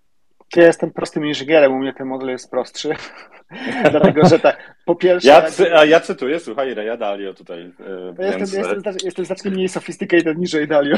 [0.55, 2.95] Ja jestem prostym inżynierem, u mnie ten model jest prostszy.
[3.91, 5.29] Dlatego, że tak, po pierwsze...
[5.29, 7.61] Ja, cy, a ja cytuję, słuchaj, Reja Dalio tutaj.
[7.61, 8.53] E, więc...
[8.53, 10.97] jestem, jestem, jestem znacznie mniej sophisticated niż Ray Dalio.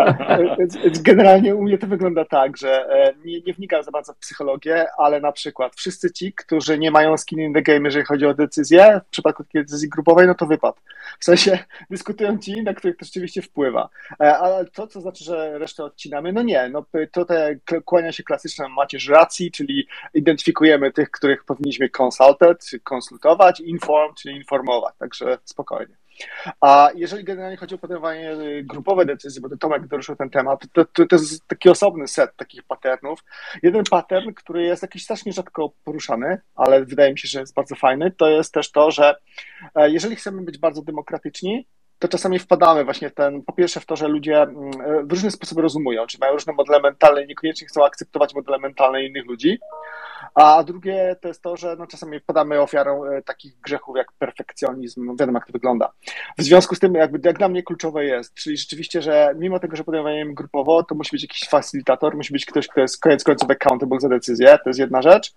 [1.02, 4.86] generalnie u mnie to wygląda tak, że e, nie, nie wnikam za bardzo w psychologię,
[4.98, 8.34] ale na przykład wszyscy ci, którzy nie mają skin in the game, jeżeli chodzi o
[8.34, 10.80] decyzję, w przypadku takiej decyzji grupowej, no to wypad.
[11.18, 11.58] W sensie
[11.90, 13.88] dyskutują ci, na których to rzeczywiście wpływa.
[14.18, 18.68] Ale to, co znaczy, że resztę odcinamy, no nie, no to te kłania się klasyczne
[18.68, 21.88] macierz racji, czyli identyfikujemy tych, których powinniśmy
[22.84, 25.96] konsultować, inform, czyli informować, także spokojnie.
[26.60, 30.84] A jeżeli generalnie chodzi o podejmowanie grupowe decyzji, bo to Tomek doruszył ten temat, to,
[30.84, 33.24] to, to jest taki osobny set takich patternów.
[33.62, 37.74] Jeden pattern, który jest jakiś strasznie rzadko poruszany, ale wydaje mi się, że jest bardzo
[37.74, 39.14] fajny, to jest też to, że
[39.74, 41.66] e, jeżeli chcemy być bardzo demokratyczni,
[42.00, 45.30] to czasami wpadamy właśnie w ten, po pierwsze w to, że ludzie mm, w różny
[45.30, 49.58] sposób rozumują, czy mają różne modele mentalne i niekoniecznie chcą akceptować modele mentalne innych ludzi,
[50.34, 55.04] a drugie to jest to, że no czasami wpadamy ofiarą e, takich grzechów jak perfekcjonizm,
[55.04, 55.92] no wiadomo jak to wygląda.
[56.38, 59.76] W związku z tym jakby jak dla mnie kluczowe jest, czyli rzeczywiście, że mimo tego,
[59.76, 63.50] że podejmujemy grupowo, to musi być jakiś facilitator, musi być ktoś, kto jest koniec końców
[63.50, 65.34] accountable za decyzję, to jest jedna rzecz.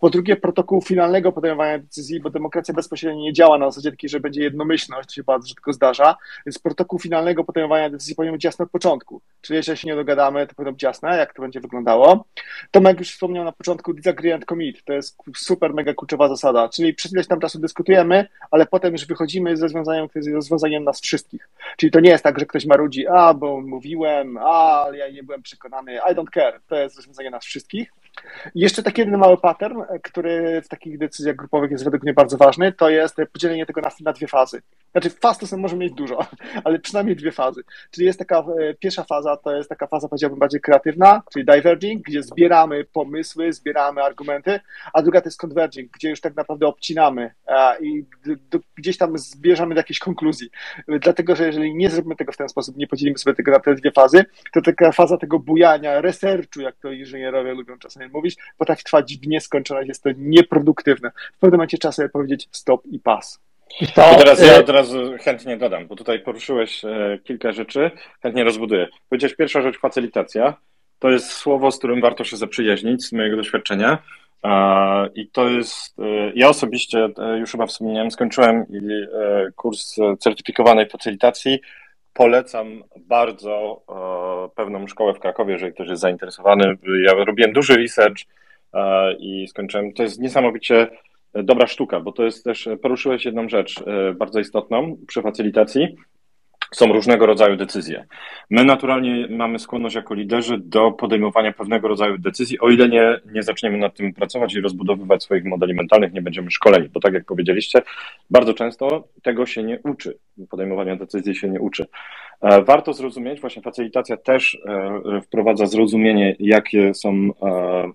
[0.00, 4.20] Po drugie protokół finalnego podejmowania decyzji, bo demokracja bezpośrednio nie działa na zasadzie takiej, że
[4.20, 6.05] będzie jednomyślność, to się bardzo rzadko zdarza,
[6.46, 9.20] więc protokół finalnego podejmowania decyzji powinien być jasny od początku.
[9.40, 12.24] Czyli jeżeli się nie dogadamy, to powinno być jasne, jak to będzie wyglądało.
[12.70, 16.94] Tomek już wspomniał na początku disagree and commit, to jest super, mega kluczowa zasada, czyli
[16.94, 21.00] przez ileś tam czasu dyskutujemy, ale potem już wychodzimy z rozwiązaniem, które jest rozwiązaniem nas
[21.00, 21.48] wszystkich.
[21.76, 25.22] Czyli to nie jest tak, że ktoś marudzi, a bo mówiłem, a ale ja nie
[25.22, 27.92] byłem przekonany, I don't care, to jest rozwiązanie nas wszystkich.
[28.54, 32.72] Jeszcze taki jeden mały pattern, który w takich decyzjach grupowych jest według mnie bardzo ważny,
[32.72, 34.62] to jest podzielenie tego na, na dwie fazy.
[34.92, 36.26] Znaczy faz to może mieć dużo,
[36.64, 37.62] ale przynajmniej dwie fazy.
[37.90, 42.02] Czyli jest taka e, pierwsza faza, to jest taka faza powiedziałbym bardziej kreatywna, czyli diverging,
[42.02, 44.60] gdzie zbieramy pomysły, zbieramy argumenty,
[44.92, 47.30] a druga to jest converging, gdzie już tak naprawdę obcinamy
[47.80, 48.04] i
[48.74, 50.50] gdzieś tam zbierzemy do jakiejś konkluzji.
[51.00, 53.74] Dlatego, że jeżeli nie zrobimy tego w ten sposób, nie podzielimy sobie tego na te
[53.74, 58.84] dwie fazy, to taka faza tego bujania, researchu, jak to inżynierowie lubią czasami mówić, potrafi
[58.84, 61.10] trwać w nieskończoność, jest to nieproduktywne.
[61.36, 63.40] W pewnym momencie trzeba sobie powiedzieć stop i pas.
[63.94, 67.90] To, teraz ja od razu chętnie dodam, bo tutaj poruszyłeś e, kilka rzeczy,
[68.22, 68.88] chętnie rozbuduję.
[69.08, 70.54] Powiedziałeś pierwsza rzecz, facylitacja.
[70.98, 73.98] To jest słowo, z którym warto się zaprzyjaźnić z mojego doświadczenia.
[75.14, 78.66] I to jest, e, ja osobiście e, już chyba wspomniałem, skończyłem
[79.56, 81.60] kurs certyfikowanej facylitacji.
[82.16, 83.82] Polecam bardzo
[84.54, 86.76] pewną szkołę w Krakowie, jeżeli ktoś jest zainteresowany.
[87.06, 88.16] Ja robiłem duży research
[89.18, 89.92] i skończyłem.
[89.92, 90.88] To jest niesamowicie
[91.34, 95.96] dobra sztuka, bo to jest też, poruszyłeś jedną rzecz e, bardzo istotną przy facylitacji.
[96.72, 98.06] Są różnego rodzaju decyzje.
[98.50, 103.42] My naturalnie mamy skłonność jako liderzy do podejmowania pewnego rodzaju decyzji, o ile nie, nie
[103.42, 107.24] zaczniemy nad tym pracować i rozbudowywać swoich modeli mentalnych, nie będziemy szkoleni, bo tak jak
[107.24, 107.82] powiedzieliście,
[108.30, 110.18] bardzo często tego się nie uczy,
[110.50, 111.86] podejmowania decyzji się nie uczy.
[112.42, 117.30] E, warto zrozumieć, właśnie facylitacja też e, wprowadza zrozumienie, jakie są,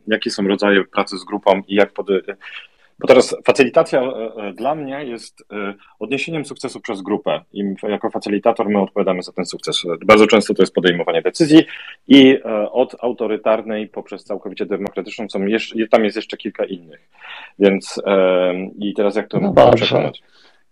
[0.08, 2.08] jakie są rodzaje pracy z grupą i jak pod,
[3.02, 8.10] bo teraz facylitacja e, e, dla mnie jest e, odniesieniem sukcesu przez grupę i jako
[8.10, 9.84] facylitator my odpowiadamy za ten sukces.
[10.06, 11.66] Bardzo często to jest podejmowanie decyzji
[12.08, 12.40] i
[12.72, 17.10] od autorytarnej poprzez całkowicie demokratyczną są jeszcze, tam jest jeszcze kilka innych.
[17.60, 18.02] Więc
[18.80, 20.24] i teraz jak to no przekonać?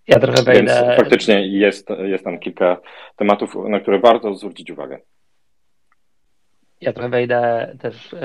[0.07, 0.83] Ja trochę wejdę.
[0.85, 2.77] Więc faktycznie jest, jest tam kilka
[3.15, 4.99] tematów, na które warto zwrócić uwagę.
[6.81, 8.15] Ja trochę wejdę też,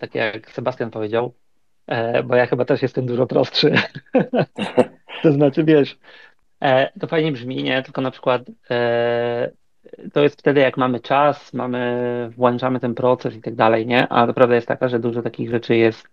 [0.00, 1.34] tak jak Sebastian powiedział,
[2.24, 3.74] bo ja chyba też jestem dużo prostszy.
[5.22, 5.98] to znaczy, wiesz,
[6.60, 7.82] e, to fajnie brzmi, nie?
[7.82, 9.50] Tylko na przykład e,
[10.12, 14.08] to jest wtedy, jak mamy czas, mamy, włączamy ten proces i tak dalej, nie?
[14.08, 16.08] A prawda jest taka, że dużo takich rzeczy jest,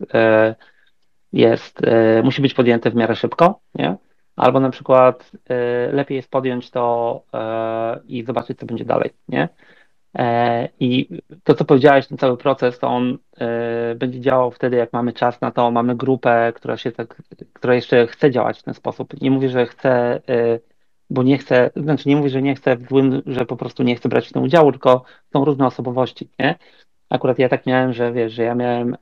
[1.33, 1.79] jest
[2.23, 3.95] musi być podjęte w miarę szybko, nie?
[4.35, 5.31] Albo na przykład
[5.91, 7.23] lepiej jest podjąć to
[8.07, 9.49] i zobaczyć, co będzie dalej, nie?
[10.15, 14.93] E, I to, co powiedziałeś, ten cały proces, to on e, będzie działał wtedy, jak
[14.93, 17.21] mamy czas na to, mamy grupę, która się tak,
[17.53, 19.21] która jeszcze chce działać w ten sposób.
[19.21, 20.59] Nie mówię, że chce, e,
[21.09, 22.87] bo nie chce, znaczy nie mówię, że nie chce w
[23.25, 26.55] że po prostu nie chce brać w tym udziału, tylko są różne osobowości, nie?
[27.09, 28.97] Akurat ja tak miałem, że wiesz, że ja miałem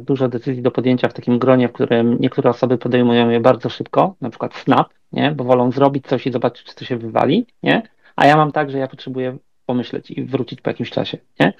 [0.00, 4.14] dużo decyzji do podjęcia w takim gronie, w którym niektóre osoby podejmują je bardzo szybko,
[4.20, 5.32] na przykład snap, nie?
[5.32, 7.82] Bo wolą zrobić coś i zobaczyć, czy to się wywali, nie?
[8.16, 9.38] A ja mam tak, że ja potrzebuję
[9.72, 11.52] pomyśleć i wrócić po jakimś czasie, nie?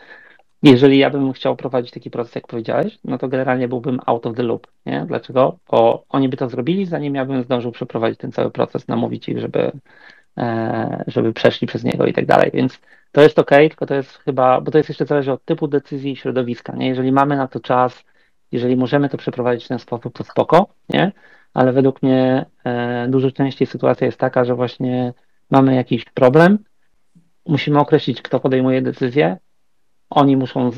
[0.63, 4.37] Jeżeli ja bym chciał prowadzić taki proces, jak powiedziałeś, no to generalnie byłbym out of
[4.37, 5.05] the loop, nie?
[5.09, 5.59] Dlaczego?
[5.71, 9.39] Bo oni by to zrobili, zanim ja bym zdążył przeprowadzić ten cały proces, namówić ich,
[9.39, 9.73] żeby,
[10.39, 12.81] e, żeby przeszli przez niego i tak dalej, więc
[13.13, 16.13] to jest ok, tylko to jest chyba, bo to jest jeszcze zależy od typu decyzji
[16.13, 16.89] i środowiska, nie?
[16.89, 18.05] Jeżeli mamy na to czas,
[18.53, 21.13] jeżeli możemy to przeprowadzić w ten sposób, to spoko, nie?
[21.55, 25.15] Ale według mnie e, dużo częściej sytuacja jest taka, że właśnie
[25.51, 26.59] mamy jakiś problem,
[27.47, 29.37] musimy określić, kto podejmuje decyzję.
[30.11, 30.71] Oni muszą,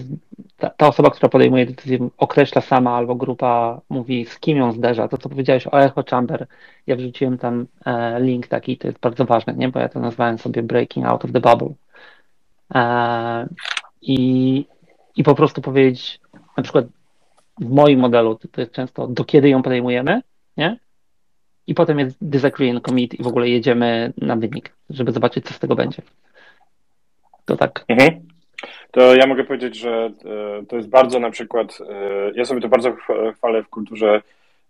[0.56, 5.08] ta, ta, osoba, która podejmuje decyzję, określa sama albo grupa mówi, z kim ją zderza.
[5.08, 6.46] To, co powiedziałeś o Echo Chamber,
[6.86, 9.68] ja wrzuciłem tam e, link taki, to jest bardzo ważne, nie?
[9.68, 11.74] bo ja to nazwałem sobie Breaking Out of the Bubble.
[12.74, 13.48] E,
[14.02, 14.66] i,
[15.16, 16.20] I po prostu powiedzieć,
[16.56, 16.86] na przykład
[17.60, 20.22] w moim modelu to, jest często, do kiedy ją podejmujemy,
[20.56, 20.78] nie?
[21.66, 25.54] I potem jest disagree and commit i w ogóle jedziemy na wynik, żeby zobaczyć, co
[25.54, 26.02] z tego będzie.
[27.44, 27.84] To tak.
[27.88, 28.20] Mhm.
[28.90, 30.10] To ja mogę powiedzieć, że
[30.60, 32.96] e, to jest bardzo na przykład, e, ja sobie to bardzo
[33.36, 34.22] chwalę w kulturze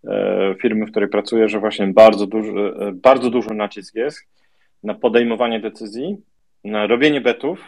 [0.04, 4.18] e, firmy, w której pracuję, że właśnie bardzo duży, bardzo duży nacisk jest
[4.82, 6.16] na podejmowanie decyzji,
[6.64, 7.58] na robienie betów,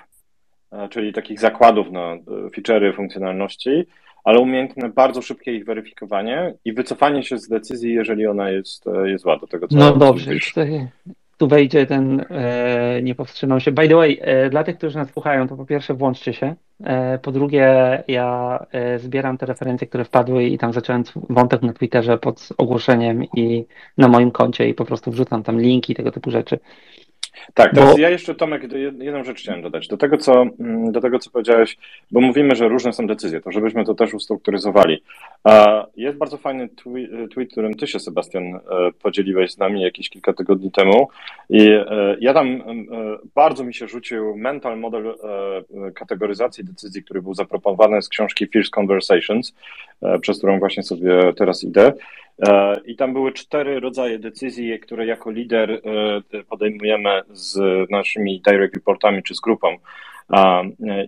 [0.90, 3.84] czyli takich zakładów na feature'y, funkcjonalności,
[4.24, 9.24] ale umiejętne bardzo szybkie ich weryfikowanie i wycofanie się z decyzji, jeżeli ona jest, jest
[9.24, 10.30] zła do tego, co No dobrze,
[11.36, 13.72] tu wejdzie ten, e, nie powstrzymał się.
[13.72, 16.54] By the way, e, dla tych, którzy nas słuchają, to po pierwsze włączcie się.
[16.84, 17.66] E, po drugie,
[18.08, 23.24] ja e, zbieram te referencje, które wpadły i tam zacząłem wątek na Twitterze pod ogłoszeniem
[23.24, 23.66] i
[23.98, 26.58] na moim koncie i po prostu wrzucam tam linki, tego typu rzeczy.
[27.54, 28.00] Tak, teraz bo...
[28.00, 29.88] ja jeszcze Tomek jedną rzecz chciałem dodać.
[29.88, 31.76] Do tego, co, mm, do tego, co powiedziałeś,
[32.10, 35.02] bo mówimy, że różne są decyzje, to żebyśmy to też ustrukturyzowali.
[35.96, 36.68] Jest bardzo fajny
[37.34, 38.60] tweet, którym ty się, Sebastian, e,
[39.02, 41.08] podzieliłeś z nami jakieś kilka tygodni temu
[41.50, 42.62] i e, ja tam e,
[43.34, 45.14] bardzo mi się rzucił mental model
[45.94, 49.54] kategoryzacji decyzji, który był zaproponowany z książki Fierce Conversations,
[50.20, 51.92] przez którą właśnie sobie teraz idę.
[52.86, 55.82] I tam były cztery rodzaje decyzji, które jako lider
[56.48, 59.76] podejmujemy z naszymi direct reportami czy z grupą.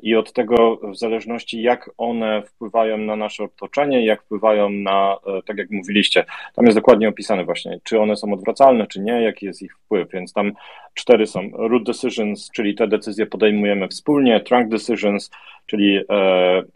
[0.02, 5.42] I od tego, w zależności jak one wpływają na nasze otoczenie, jak wpływają na, e,
[5.42, 9.46] tak jak mówiliście, tam jest dokładnie opisane właśnie, czy one są odwracalne, czy nie, jaki
[9.46, 10.08] jest ich wpływ.
[10.12, 10.52] Więc tam
[10.94, 11.50] cztery są.
[11.52, 15.30] Root decisions, czyli te decyzje podejmujemy wspólnie, trunk decisions,
[15.66, 16.04] czyli e,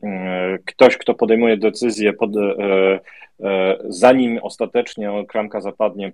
[0.02, 2.30] e, ktoś, kto podejmuje decyzję pod,
[3.85, 6.12] zanim ostatecznie kramka zapadnie,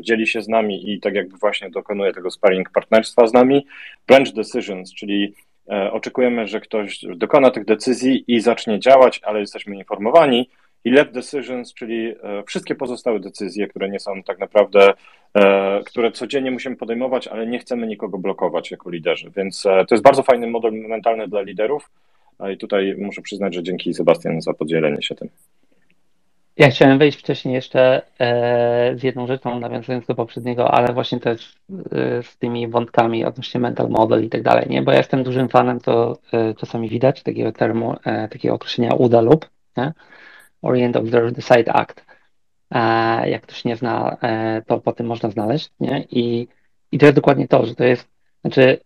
[0.00, 3.66] dzieli się z nami i tak jakby właśnie dokonuje tego sparring partnerstwa z nami.
[4.06, 5.34] Branch decisions, czyli
[5.92, 10.50] oczekujemy, że ktoś dokona tych decyzji i zacznie działać, ale jesteśmy informowani.
[10.84, 12.14] I left decisions, czyli
[12.46, 14.92] wszystkie pozostałe decyzje, które nie są tak naprawdę,
[15.86, 19.30] które codziennie musimy podejmować, ale nie chcemy nikogo blokować jako liderzy.
[19.36, 21.90] Więc to jest bardzo fajny model mentalny dla liderów.
[22.52, 25.28] I tutaj muszę przyznać, że dzięki Sebastian za podzielenie się tym.
[26.56, 31.56] Ja chciałem wejść wcześniej jeszcze e, z jedną rzeczą, nawiązując do poprzedniego, ale właśnie też
[31.92, 34.82] e, z tymi wątkami odnośnie mental model i tak dalej, nie?
[34.82, 37.94] Bo ja jestem dużym fanem, to e, czasami widać takiego termu,
[38.30, 39.92] takiego określenia UDA lub, nie?
[40.62, 42.04] Orient, Observe, Decide, Act.
[43.24, 44.16] Jak ktoś nie zna,
[44.66, 46.04] to po tym można znaleźć, nie?
[46.10, 46.48] I,
[46.92, 48.08] I to jest dokładnie to, że to jest,
[48.40, 48.80] znaczy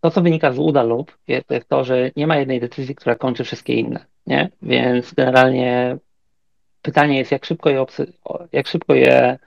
[0.00, 3.14] to, co wynika z UDA lub, to jest to, że nie ma jednej decyzji, która
[3.14, 4.50] kończy wszystkie inne nie?
[4.62, 5.96] Więc generalnie
[6.82, 7.84] pytanie jest, jak szybko je,
[8.52, 9.38] jak szybko je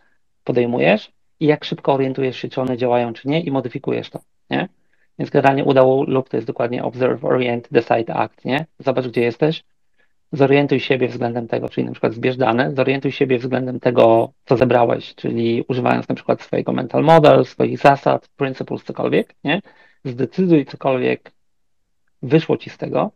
[0.43, 4.19] podejmujesz i jak szybko orientujesz się, czy one działają, czy nie i modyfikujesz to,
[4.49, 4.69] nie?
[5.19, 8.65] Więc generalnie udało lub to jest dokładnie observe, orient, decide, act, nie?
[8.79, 9.63] Zobacz, gdzie jesteś,
[10.31, 15.15] zorientuj siebie względem tego, czyli na przykład zbierz dane, zorientuj siebie względem tego, co zebrałeś,
[15.15, 19.61] czyli używając na przykład swojego mental model, swoich zasad, principles, cokolwiek, nie?
[20.05, 21.31] Zdecyduj cokolwiek
[22.21, 23.11] wyszło ci z tego,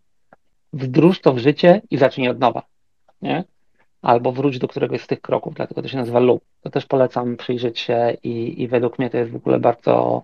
[0.73, 2.63] wdróż to w życie i zacznij od nowa,
[3.21, 3.43] nie?
[4.01, 6.43] Albo wróć do któregoś z tych kroków, dlatego to się nazywa loop.
[6.61, 10.23] To też polecam przyjrzeć się i, i według mnie to jest w ogóle bardzo,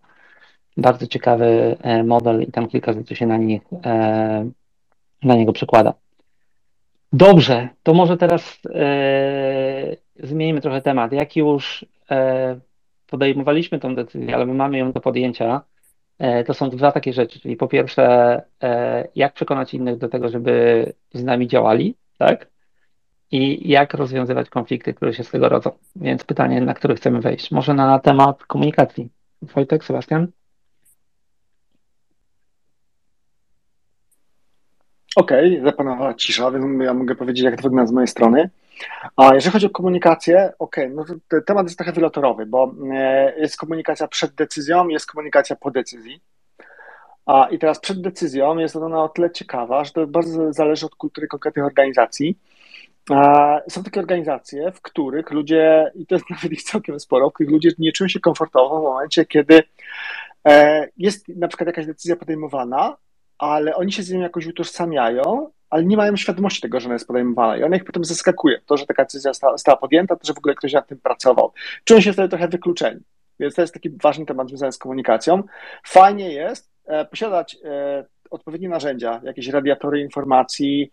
[0.77, 4.49] bardzo ciekawy e, model i tam kilka rzeczy się na, nich, e,
[5.23, 5.93] na niego przekłada.
[7.13, 11.11] Dobrze, to może teraz e, zmienimy trochę temat.
[11.11, 12.59] Jak już e,
[13.07, 15.61] podejmowaliśmy tą decyzję, ale my mamy ją do podjęcia,
[16.45, 20.85] to są dwa takie rzeczy, czyli po pierwsze, e, jak przekonać innych do tego, żeby
[21.13, 22.47] z nami działali, tak?
[23.31, 25.71] I jak rozwiązywać konflikty, które się z tego rodzą.
[25.95, 27.51] Więc pytanie, na które chcemy wejść.
[27.51, 29.09] Może na temat komunikacji.
[29.41, 30.27] Wojtek, Sebastian?
[35.15, 38.49] Okej, okay, zapanowała cisza, więc ja mogę powiedzieć, jak to wygląda z mojej strony.
[39.15, 43.57] A jeżeli chodzi o komunikację, ok, no to temat jest trochę wielotorowy, bo e, jest
[43.57, 46.21] komunikacja przed decyzją, jest komunikacja po decyzji.
[47.25, 50.95] A i teraz przed decyzją jest ona o tyle ciekawa, że to bardzo zależy od
[50.95, 52.37] kultury konkretnych organizacji.
[53.69, 57.51] Są takie organizacje, w których ludzie, i to jest nawet ich całkiem sporo, w których
[57.51, 59.63] ludzie nie czują się komfortowo w momencie, kiedy
[60.47, 62.97] e, jest na przykład jakaś decyzja podejmowana,
[63.37, 67.07] ale oni się z nią jakoś utożsamiają ale nie mają świadomości tego, że ona jest
[67.07, 68.61] podejmowana i ona ich potem zaskakuje.
[68.65, 71.53] To, że taka decyzja została, została podjęta, to, że w ogóle ktoś nad tym pracował.
[71.83, 73.01] Czują się wtedy trochę wykluczeni.
[73.39, 75.43] Więc to jest taki ważny temat związany z komunikacją.
[75.85, 80.91] Fajnie jest e, posiadać e, odpowiednie narzędzia, jakieś radiatory informacji,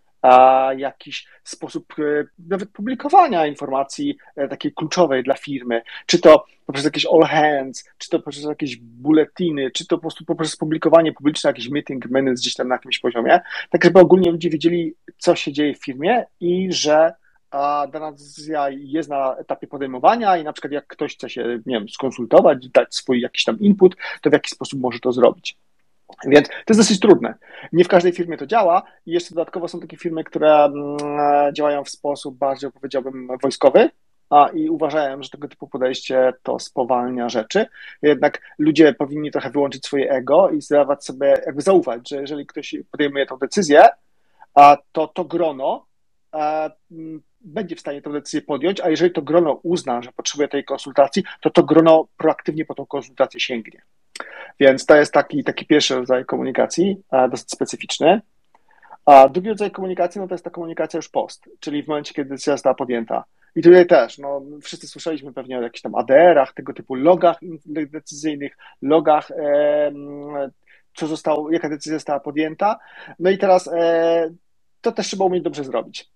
[0.76, 2.02] jakiś sposób e,
[2.38, 8.10] nawet publikowania informacji e, takiej kluczowej dla firmy, czy to poprzez jakieś all hands, czy
[8.10, 12.54] to poprzez jakieś bulletiny, czy to po prostu poprzez publikowanie publiczne, jakiś meeting minutes gdzieś
[12.54, 16.72] tam na jakimś poziomie, tak żeby ogólnie ludzie wiedzieli, co się dzieje w firmie i
[16.72, 17.12] że
[17.50, 21.78] a dana decyzja jest na etapie podejmowania i na przykład jak ktoś chce się, nie
[21.78, 25.56] wiem, skonsultować, dać swój jakiś tam input, to w jaki sposób może to zrobić.
[26.26, 27.34] Więc to jest dosyć trudne.
[27.72, 30.98] Nie w każdej firmie to działa i jeszcze dodatkowo są takie firmy, które mm,
[31.54, 33.90] działają w sposób bardziej, powiedziałbym, wojskowy,
[34.30, 37.66] a i uważałem, że tego typu podejście to spowalnia rzeczy.
[38.02, 42.74] Jednak ludzie powinni trochę wyłączyć swoje ego i zdawać sobie, jakby zaufać, że jeżeli ktoś
[42.90, 43.88] podejmuje tę decyzję,
[44.54, 45.86] a to to grono
[46.32, 50.48] a, mm, będzie w stanie tę decyzję podjąć, a jeżeli to grono uzna, że potrzebuje
[50.48, 53.82] tej konsultacji, to to grono proaktywnie po tą konsultację sięgnie.
[54.60, 58.20] Więc to jest taki, taki pierwszy rodzaj komunikacji, dosyć specyficzny.
[59.06, 62.30] A drugi rodzaj komunikacji no to jest ta komunikacja już post, czyli w momencie, kiedy
[62.30, 63.24] decyzja została podjęta.
[63.56, 67.36] I tutaj też, no, wszyscy słyszeliśmy pewnie o jakichś tam ADR-ach, tego typu logach
[67.66, 69.92] decyzyjnych, logach, e,
[70.94, 72.78] co zostało, jaka decyzja została podjęta.
[73.18, 74.30] No i teraz e,
[74.80, 76.10] to też trzeba umieć dobrze zrobić.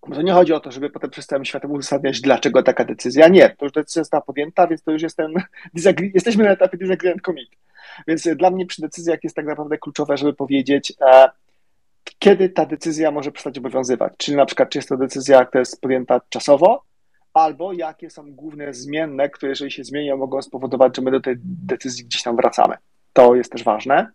[0.00, 3.28] To nie chodzi o to, żeby potem przez całym światem uzasadniać, dlaczego taka decyzja.
[3.28, 5.34] Nie, to już decyzja została podjęta, więc to już jest ten,
[6.14, 7.50] jesteśmy na etapie disagree and commit.
[8.08, 11.30] Więc dla mnie przy decyzjach jest tak naprawdę kluczowe, żeby powiedzieć, e,
[12.18, 14.12] kiedy ta decyzja może przestać obowiązywać.
[14.16, 16.82] Czyli na przykład, czy jest to decyzja, która jest podjęta czasowo,
[17.34, 21.34] albo jakie są główne zmienne, które jeżeli się zmienią, mogą spowodować, że my do tej
[21.42, 22.76] decyzji gdzieś tam wracamy.
[23.12, 24.06] To jest też ważne.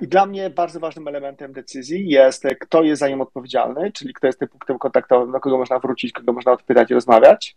[0.00, 4.26] I dla mnie bardzo ważnym elementem decyzji jest, kto jest za nią odpowiedzialny, czyli kto
[4.26, 7.56] jest tym punktem kontaktowym, do kogo można wrócić, kogo można odpytać i rozmawiać.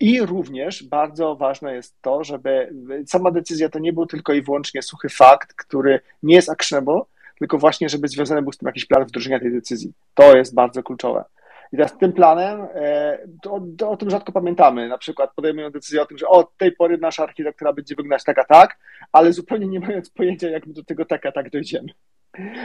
[0.00, 2.72] I również bardzo ważne jest to, żeby
[3.06, 7.00] sama decyzja to nie był tylko i wyłącznie suchy fakt, który nie jest actionable,
[7.38, 9.92] tylko właśnie, żeby związany był z tym jakiś plan wdrożenia tej decyzji.
[10.14, 11.24] To jest bardzo kluczowe.
[11.72, 14.88] I teraz tym planem, e, to, to, o tym rzadko pamiętamy.
[14.88, 18.38] Na przykład podejmują decyzję o tym, że od tej pory nasza architektura będzie wyglądać tak
[18.38, 18.78] a tak,
[19.12, 21.88] ale zupełnie nie mając pojęcia, jak my do tego tak a tak dojdziemy.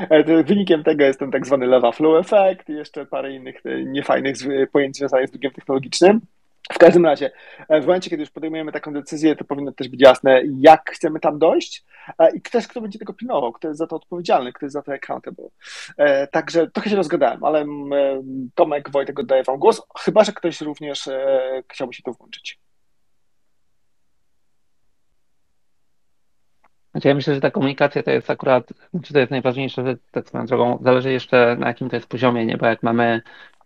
[0.10, 3.84] E, wynikiem tego jest ten tak zwany leva flow effect i jeszcze parę innych e,
[3.84, 4.36] niefajnych
[4.72, 6.22] pojęć związanych z drugiem technologicznym.
[6.72, 7.32] W każdym razie,
[7.70, 11.40] w momencie, kiedy już podejmujemy taką decyzję, to powinno też być jasne, jak chcemy tam
[11.40, 11.86] dojść
[12.34, 14.94] i też kto będzie tego pilnował, kto jest za to odpowiedzialny, kto jest za to
[14.94, 15.48] accountable.
[15.98, 17.66] E, także trochę się rozgadałem, ale
[18.56, 22.60] Tomek, Wojtek oddaję Wam głos, chyba, że ktoś również e, chciałby się tu włączyć.
[26.92, 30.28] Znaczy ja myślę, że ta komunikacja to jest akurat, znaczy to jest najważniejsze, że tak
[30.28, 32.58] swoją drogą, zależy jeszcze na jakim to jest poziomie, nie?
[32.58, 33.22] Bo jak mamy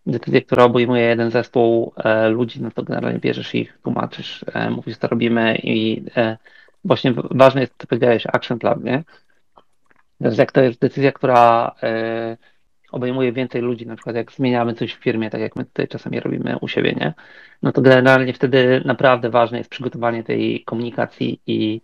[0.06, 4.98] decyzję, która obejmuje jeden zespół e, ludzi, no to generalnie bierzesz ich, tłumaczysz, e, mówisz,
[4.98, 6.38] co robimy i e,
[6.86, 9.04] właśnie ważne jest, co powiedziałeś, action plan, nie?
[10.22, 11.76] Więc jak to jest decyzja, która
[12.94, 16.20] obejmuje więcej ludzi, na przykład jak zmieniamy coś w firmie, tak jak my tutaj czasami
[16.20, 17.14] robimy u siebie, nie?
[17.62, 21.82] No to generalnie wtedy naprawdę ważne jest przygotowanie tej komunikacji i,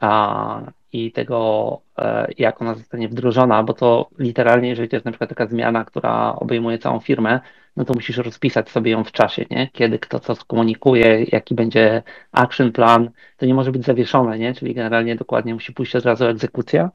[0.00, 5.12] a, i tego, e, jak ona zostanie wdrożona, bo to literalnie, jeżeli to jest na
[5.12, 7.40] przykład taka zmiana, która obejmuje całą firmę,
[7.76, 9.68] no to musisz rozpisać sobie ją w czasie, nie?
[9.72, 14.54] Kiedy kto co skomunikuje, jaki będzie action plan, to nie może być zawieszone, nie?
[14.54, 16.90] Czyli generalnie dokładnie musi pójść od razu egzekucja,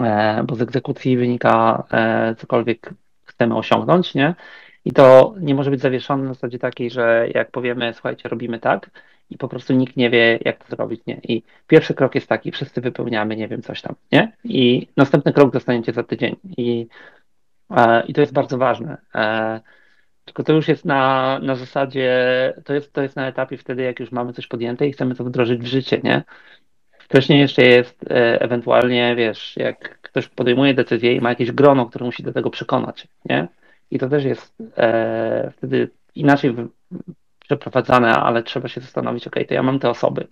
[0.00, 2.90] e, bo z egzekucji wynika e, cokolwiek
[3.24, 4.34] chcemy osiągnąć, nie?
[4.84, 8.90] I to nie może być zawieszone na zasadzie takiej, że jak powiemy, słuchajcie, robimy tak,
[9.30, 11.20] i po prostu nikt nie wie, jak to zrobić, nie?
[11.28, 14.32] I pierwszy krok jest taki, wszyscy wypełniamy, nie wiem, coś tam, nie?
[14.44, 16.86] I następny krok dostaniecie za tydzień i,
[17.70, 18.96] e, i to jest bardzo ważne.
[19.14, 19.60] E,
[20.24, 22.12] tylko to już jest na, na zasadzie,
[22.64, 25.24] to jest, to jest na etapie wtedy, jak już mamy coś podjęte i chcemy to
[25.24, 26.22] wdrożyć w życie, nie?
[26.98, 32.04] Wcześniej jeszcze jest e, ewentualnie, wiesz, jak ktoś podejmuje decyzję i ma jakieś grono, które
[32.04, 33.48] musi do tego przekonać, nie?
[33.90, 36.54] I to też jest e, wtedy inaczej
[37.44, 40.26] przeprowadzane, ale trzeba się zastanowić, ok, to ja mam te osoby.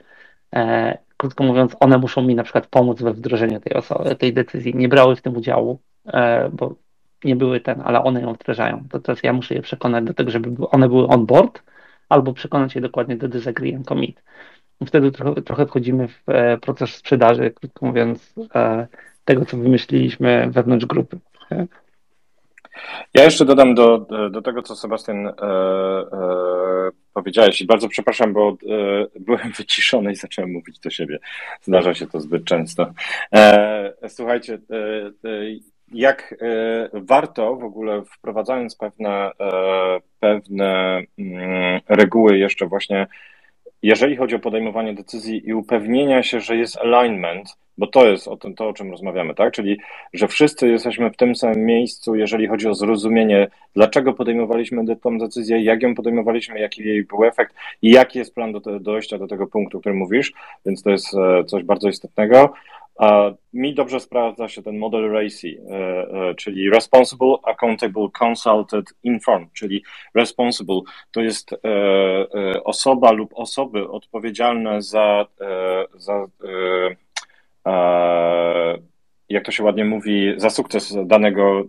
[0.55, 4.75] E, krótko mówiąc, one muszą mi na przykład pomóc we wdrożeniu tej, osoby, tej decyzji.
[4.75, 6.75] Nie brały w tym udziału, e, bo
[7.25, 8.85] nie były ten, ale one ją wdrażają.
[8.91, 11.63] To teraz ja muszę je przekonać do tego, żeby one były on board,
[12.09, 14.23] albo przekonać je dokładnie do disagree and commit.
[14.87, 18.87] Wtedy trochę, trochę wchodzimy w e, proces sprzedaży, krótko mówiąc, e,
[19.25, 21.19] tego, co wymyśliliśmy wewnątrz grupy.
[23.15, 28.49] Ja jeszcze dodam do, do tego, co Sebastian e, e, powiedziałeś i bardzo przepraszam, bo
[28.51, 28.57] e,
[29.21, 31.19] byłem wyciszony i zacząłem mówić do siebie.
[31.63, 32.93] Zdarza się to zbyt często.
[33.35, 34.77] E, słuchajcie, e,
[35.29, 35.43] e,
[35.93, 36.35] jak
[36.93, 39.31] warto w ogóle wprowadzając pewne,
[40.21, 43.07] pewne mm, reguły jeszcze właśnie
[43.83, 48.37] jeżeli chodzi o podejmowanie decyzji i upewnienia się, że jest alignment, bo to jest o
[48.37, 49.53] tym, to, o czym rozmawiamy, tak?
[49.53, 49.79] Czyli,
[50.13, 55.63] że wszyscy jesteśmy w tym samym miejscu, jeżeli chodzi o zrozumienie, dlaczego podejmowaliśmy tę decyzję,
[55.63, 59.47] jak ją podejmowaliśmy, jaki jej był efekt i jaki jest plan do dojścia do tego
[59.47, 60.33] punktu, o którym mówisz,
[60.67, 62.53] więc to jest e, coś bardzo istotnego.
[63.53, 69.85] Mi dobrze sprawdza się ten model RACI, e, e, czyli Responsible, Accountable, Consulted, Informed, czyli
[70.15, 70.81] Responsible
[71.11, 71.51] to jest
[72.65, 75.27] osoba lub osoby odpowiedzialne za,
[75.95, 76.27] za
[79.29, 81.65] jak to się ładnie mówi, za sukces danego,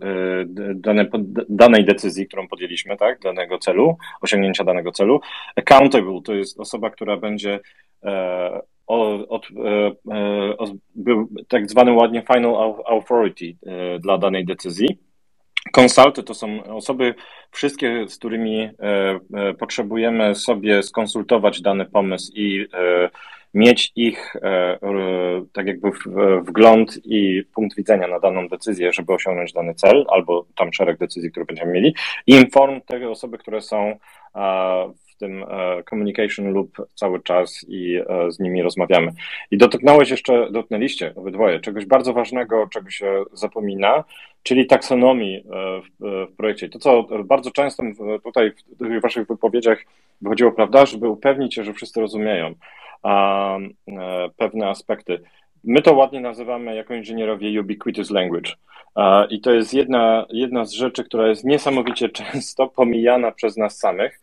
[0.74, 1.06] dane,
[1.48, 5.20] danej decyzji, którą podjęliśmy, tak, danego celu, osiągnięcia danego celu.
[5.56, 7.60] Accountable to jest osoba, która będzie
[8.86, 9.46] od, od,
[10.66, 14.98] e, był tak zwany ładnie final authority e, dla danej decyzji.
[15.72, 17.14] Konsulty to są osoby,
[17.50, 18.74] wszystkie, z którymi e,
[19.58, 22.66] potrzebujemy sobie skonsultować dany pomysł i
[23.54, 24.36] mieć ich
[25.52, 25.90] tak jakby
[26.42, 31.30] wgląd i punkt widzenia na daną decyzję, żeby osiągnąć dany cel, albo tam szereg decyzji,
[31.30, 31.94] które będziemy mieli,
[32.26, 33.98] inform te osoby, które są
[35.14, 39.12] w tym e, communication loop cały czas i e, z nimi rozmawiamy.
[39.50, 44.04] I dotknąłeś jeszcze, dotknęliście obydwoje czegoś bardzo ważnego, czego się zapomina,
[44.42, 45.42] czyli taksonomii e,
[45.80, 46.68] w, w projekcie.
[46.68, 47.82] To, co bardzo często
[48.24, 49.78] tutaj w waszych wypowiedziach
[50.20, 52.54] wychodziło, prawda, żeby upewnić się, że wszyscy rozumieją
[54.36, 55.20] pewne aspekty.
[55.64, 58.52] My to ładnie nazywamy jako inżynierowie ubiquitous language.
[59.30, 64.20] I to jest jedna, jedna z rzeczy, która jest niesamowicie często pomijana przez nas samych,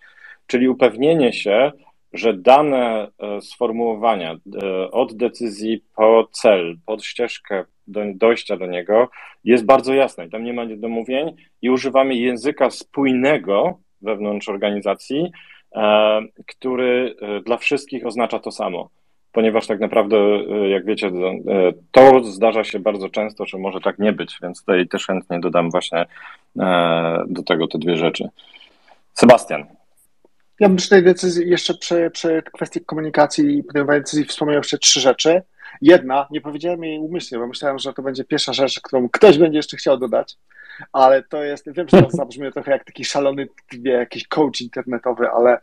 [0.47, 1.71] czyli upewnienie się,
[2.13, 4.31] że dane e, sformułowania
[4.63, 9.09] e, od decyzji po cel, pod ścieżkę do, dojścia do niego
[9.43, 10.29] jest bardzo jasne.
[10.29, 15.31] Tam nie ma niedomówień i używamy języka spójnego wewnątrz organizacji,
[15.75, 17.15] e, który
[17.45, 18.89] dla wszystkich oznacza to samo.
[19.31, 20.17] Ponieważ tak naprawdę,
[20.69, 21.11] jak wiecie,
[21.91, 25.71] to zdarza się bardzo często, że może tak nie być, więc tutaj też chętnie dodam
[25.71, 26.05] właśnie
[27.27, 28.29] do tego te dwie rzeczy.
[29.13, 29.65] Sebastian,
[30.61, 34.77] ja bym przy tej decyzji, jeszcze przy, przy kwestii komunikacji i podejmowania decyzji wspomniał jeszcze
[34.77, 35.41] trzy rzeczy.
[35.81, 39.57] Jedna, nie powiedziałem jej umyślnie, bo myślałem, że to będzie pierwsza rzecz, którą ktoś będzie
[39.57, 40.37] jeszcze chciał dodać,
[40.93, 45.29] ale to jest, wiem, że to zabrzmi trochę jak taki szalony, wie, jakiś coach internetowy,
[45.29, 45.59] ale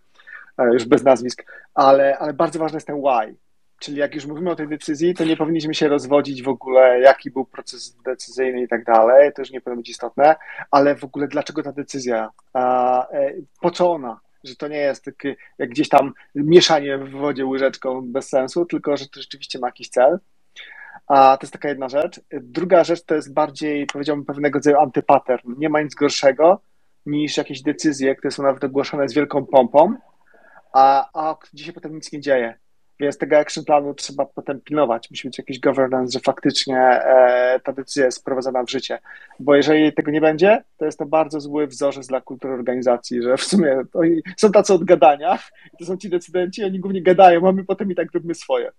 [0.58, 1.44] e, już bez nazwisk,
[1.74, 3.34] ale, ale bardzo ważny jest ten why.
[3.78, 7.30] Czyli jak już mówimy o tej decyzji, to nie powinniśmy się rozwodzić w ogóle, jaki
[7.30, 10.36] był proces decyzyjny i tak dalej, to już nie powinno być istotne,
[10.70, 15.36] ale w ogóle dlaczego ta decyzja, e, po co ona, że to nie jest takie
[15.58, 19.88] jak gdzieś tam mieszanie w wodzie łyżeczką bez sensu, tylko że to rzeczywiście ma jakiś
[19.88, 20.18] cel.
[21.06, 22.20] A to jest taka jedna rzecz.
[22.30, 25.54] Druga rzecz to jest bardziej, powiedziałbym, pewnego rodzaju antypattern.
[25.58, 26.60] Nie ma nic gorszego
[27.06, 29.94] niż jakieś decyzje, które są nawet ogłoszone z wielką pompą,
[30.72, 32.58] a, a gdzie się potem nic nie dzieje.
[33.00, 35.10] Więc tego action planu trzeba potem pilnować.
[35.10, 38.98] Musi być jakiś governance, że faktycznie e, ta decyzja jest wprowadzana w życie.
[39.40, 43.36] Bo jeżeli tego nie będzie, to jest to bardzo zły wzorzec dla kultury organizacji, że
[43.36, 43.82] w sumie
[44.36, 45.38] są tacy od gadania,
[45.78, 48.70] to są ci decydenci, oni głównie gadają, a my potem i tak robimy swoje.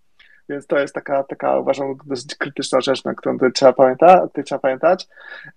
[0.49, 5.07] Więc to jest taka, taka uważam, dosyć krytyczna rzecz, na którą trzeba, pamięta, trzeba pamiętać.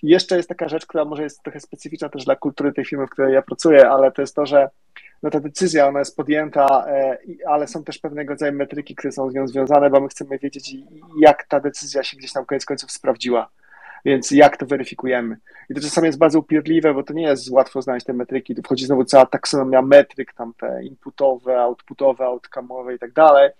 [0.03, 3.07] I jeszcze jest taka rzecz, która może jest trochę specyficzna też dla kultury tej firmy,
[3.07, 4.68] w której ja pracuję, ale to jest to, że
[5.22, 7.18] no ta decyzja, ona jest podjęta, e,
[7.49, 10.74] ale są też pewnego rodzaju metryki, które są z nią związane, bo my chcemy wiedzieć,
[11.20, 13.49] jak ta decyzja się gdzieś tam koniec końców sprawdziła.
[14.05, 15.36] Więc jak to weryfikujemy?
[15.70, 18.55] I to czasami jest bardzo upierdliwe, bo to nie jest łatwo znaleźć te metryki.
[18.55, 23.50] Tu wchodzi znowu cała taksonomia metryk, tam te inputowe, outputowe, outcome'owe i tak dalej,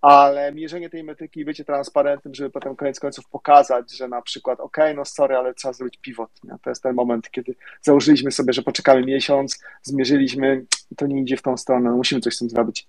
[0.00, 4.76] ale mierzenie tej metryki bycie transparentnym, żeby potem koniec końców pokazać, że na przykład, ok,
[4.96, 6.30] no sorry, ale trzeba zrobić pivot.
[6.62, 10.64] To jest ten moment, kiedy założyliśmy sobie, że poczekamy miesiąc, zmierzyliśmy,
[10.96, 12.86] to nie idzie w tą stronę, no musimy coś z tym zrobić.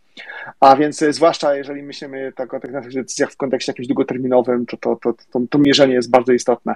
[0.59, 4.65] A więc e, zwłaszcza jeżeli myślimy tak o tych naszych decyzjach w kontekście jakimś długoterminowym,
[4.65, 6.75] to to, to, to, to mierzenie jest bardzo istotne.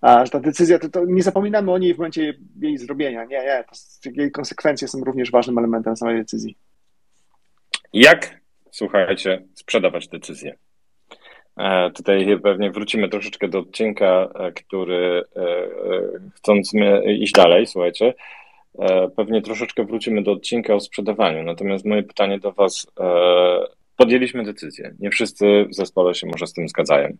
[0.00, 3.24] A ta decyzja, to, to, nie zapominamy o niej w momencie jej zrobienia.
[3.24, 3.64] Nie, nie,
[4.04, 6.56] to, jej konsekwencje są również ważnym elementem samej decyzji.
[7.92, 10.56] Jak, słuchajcie, sprzedawać decyzję?
[11.58, 15.24] E, tutaj pewnie wrócimy troszeczkę do odcinka, e, który
[16.34, 16.72] chcąc
[17.06, 18.14] iść dalej, słuchajcie,
[19.16, 21.42] pewnie troszeczkę wrócimy do odcinka o sprzedawaniu.
[21.42, 22.86] Natomiast moje pytanie do Was.
[23.00, 23.06] E,
[23.96, 24.94] podjęliśmy decyzję.
[24.98, 27.16] Nie wszyscy w zespole się może z tym zgadzają.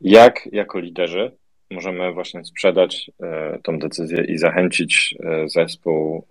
[0.00, 1.32] Jak jako liderzy
[1.70, 5.14] możemy właśnie sprzedać e, tą decyzję i zachęcić
[5.46, 6.24] zespół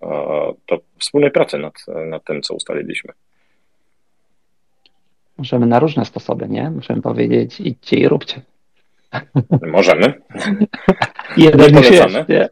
[0.70, 1.74] do wspólnej pracy nad,
[2.08, 3.14] nad tym, co ustaliliśmy?
[5.38, 6.72] Możemy na różne sposoby, nie?
[6.72, 8.42] Możemy powiedzieć idźcie i róbcie.
[9.62, 10.14] Możemy.
[11.38, 12.26] Jeden nie polecamy.
[12.30, 12.50] Nie?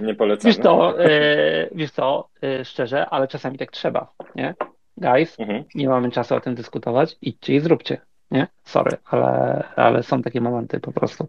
[0.00, 0.54] nie polecamy.
[0.54, 4.54] Wiesz co, e, wiesz co, e, szczerze, ale czasami tak trzeba, nie?
[4.96, 5.64] Guys, mhm.
[5.74, 8.46] nie mamy czasu o tym dyskutować, idźcie i zróbcie, nie?
[8.64, 11.28] Sorry, ale, ale są takie momenty po prostu.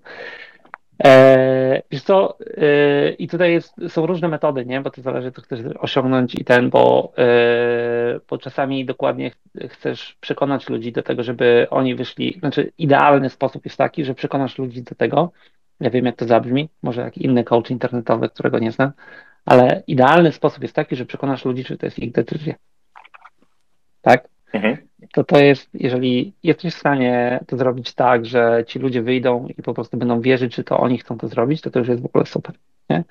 [1.03, 4.81] E, wiesz co, e, i tutaj jest, są różne metody, nie?
[4.81, 9.31] Bo to zależy, co chcesz osiągnąć i ten, bo, e, bo czasami dokładnie
[9.69, 14.57] chcesz przekonać ludzi do tego, żeby oni wyszli, znaczy idealny sposób jest taki, że przekonasz
[14.57, 15.31] ludzi do tego,
[15.79, 18.91] ja wiem jak to zabrzmi, może jak inny coach internetowy, którego nie znam,
[19.45, 22.53] ale idealny sposób jest taki, że przekonasz ludzi, że to jest ich decyzja.
[24.01, 24.27] Tak?
[24.53, 29.47] Mhm to to jest, jeżeli jesteś w stanie to zrobić tak, że ci ludzie wyjdą
[29.57, 32.01] i po prostu będą wierzyć, że to oni chcą to zrobić, to to już jest
[32.01, 32.55] w ogóle super.
[32.89, 33.03] Nie?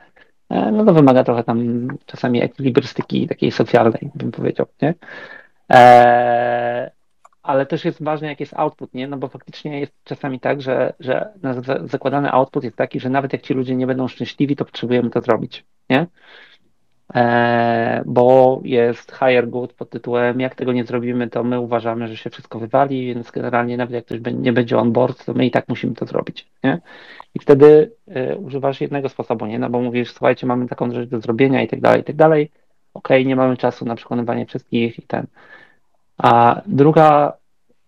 [0.50, 4.94] E, no to wymaga trochę tam czasami ekwilibrystyki takiej socjalnej, bym powiedział, nie?
[5.68, 6.90] Eee,
[7.42, 9.08] ale też jest ważne, jaki jest output, nie?
[9.08, 11.34] No bo faktycznie jest czasami tak, że, że
[11.84, 15.20] zakładany output jest taki, że nawet jak ci ludzie nie będą szczęśliwi, to potrzebujemy to
[15.20, 16.06] zrobić, nie?
[17.16, 22.16] E, bo jest higher good pod tytułem jak tego nie zrobimy, to my uważamy, że
[22.16, 25.50] się wszystko wywali, więc generalnie nawet jak ktoś nie będzie on board, to my i
[25.50, 26.80] tak musimy to zrobić, nie?
[27.34, 27.92] I wtedy
[28.32, 29.58] y, używasz jednego sposobu, nie?
[29.58, 32.50] No bo mówisz, słuchajcie, mamy taką rzecz do zrobienia i tak dalej, i tak dalej.
[32.94, 35.26] Okej, nie mamy czasu na przekonywanie wszystkich i ten.
[36.18, 37.32] A druga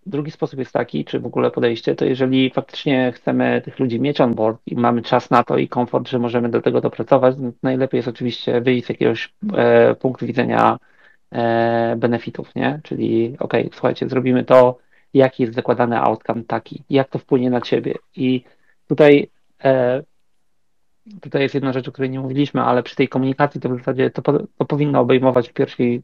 [0.08, 4.20] Drugi sposób jest taki, czy w ogóle podejście, to jeżeli faktycznie chcemy tych ludzi mieć
[4.20, 7.52] on board i mamy czas na to i komfort, że możemy do tego dopracować, no
[7.62, 10.78] najlepiej jest oczywiście wyjść z jakiegoś e, punktu widzenia
[11.32, 12.80] e, benefitów, nie?
[12.82, 14.78] Czyli ok, słuchajcie, zrobimy to,
[15.14, 17.94] jaki jest zakładany outcome taki, jak to wpłynie na ciebie.
[18.16, 18.44] I
[18.88, 19.30] tutaj
[19.64, 20.02] e,
[21.20, 24.10] tutaj jest jedna rzecz, o której nie mówiliśmy, ale przy tej komunikacji to w zasadzie
[24.10, 24.22] to,
[24.58, 26.02] to powinno obejmować w pierwszej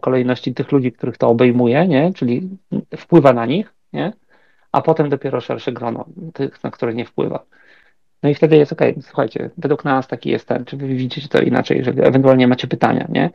[0.00, 2.12] kolejności tych ludzi, których to obejmuje, nie?
[2.14, 2.48] czyli
[2.96, 4.12] wpływa na nich, nie?
[4.72, 6.04] a potem dopiero szersze grono
[6.34, 7.44] tych, na które nie wpływa.
[8.22, 11.40] No i wtedy jest ok, słuchajcie, według nas taki jest ten, czy wy widzicie to
[11.40, 13.30] inaczej, jeżeli ewentualnie macie pytania, nie?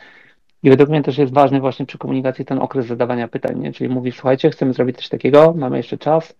[0.63, 3.73] I według mnie też jest ważny właśnie przy komunikacji ten okres zadawania pytań, nie?
[3.73, 6.35] Czyli mówisz, słuchajcie, chcemy zrobić coś takiego, mamy jeszcze czas,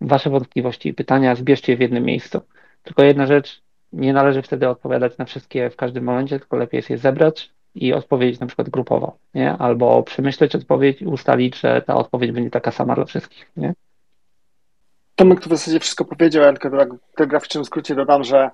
[0.00, 2.40] wasze wątpliwości i pytania zbierzcie je w jednym miejscu.
[2.82, 3.62] Tylko jedna rzecz,
[3.92, 7.92] nie należy wtedy odpowiadać na wszystkie w każdym momencie, tylko lepiej jest je zebrać i
[7.92, 9.52] odpowiedzieć na przykład grupowo, nie?
[9.52, 13.74] Albo przemyśleć odpowiedź i ustalić, że ta odpowiedź będzie taka sama dla wszystkich, nie?
[15.16, 18.50] Tomek tu w zasadzie wszystko powiedział, ja tylko w telegraficznym skrócie dodam, że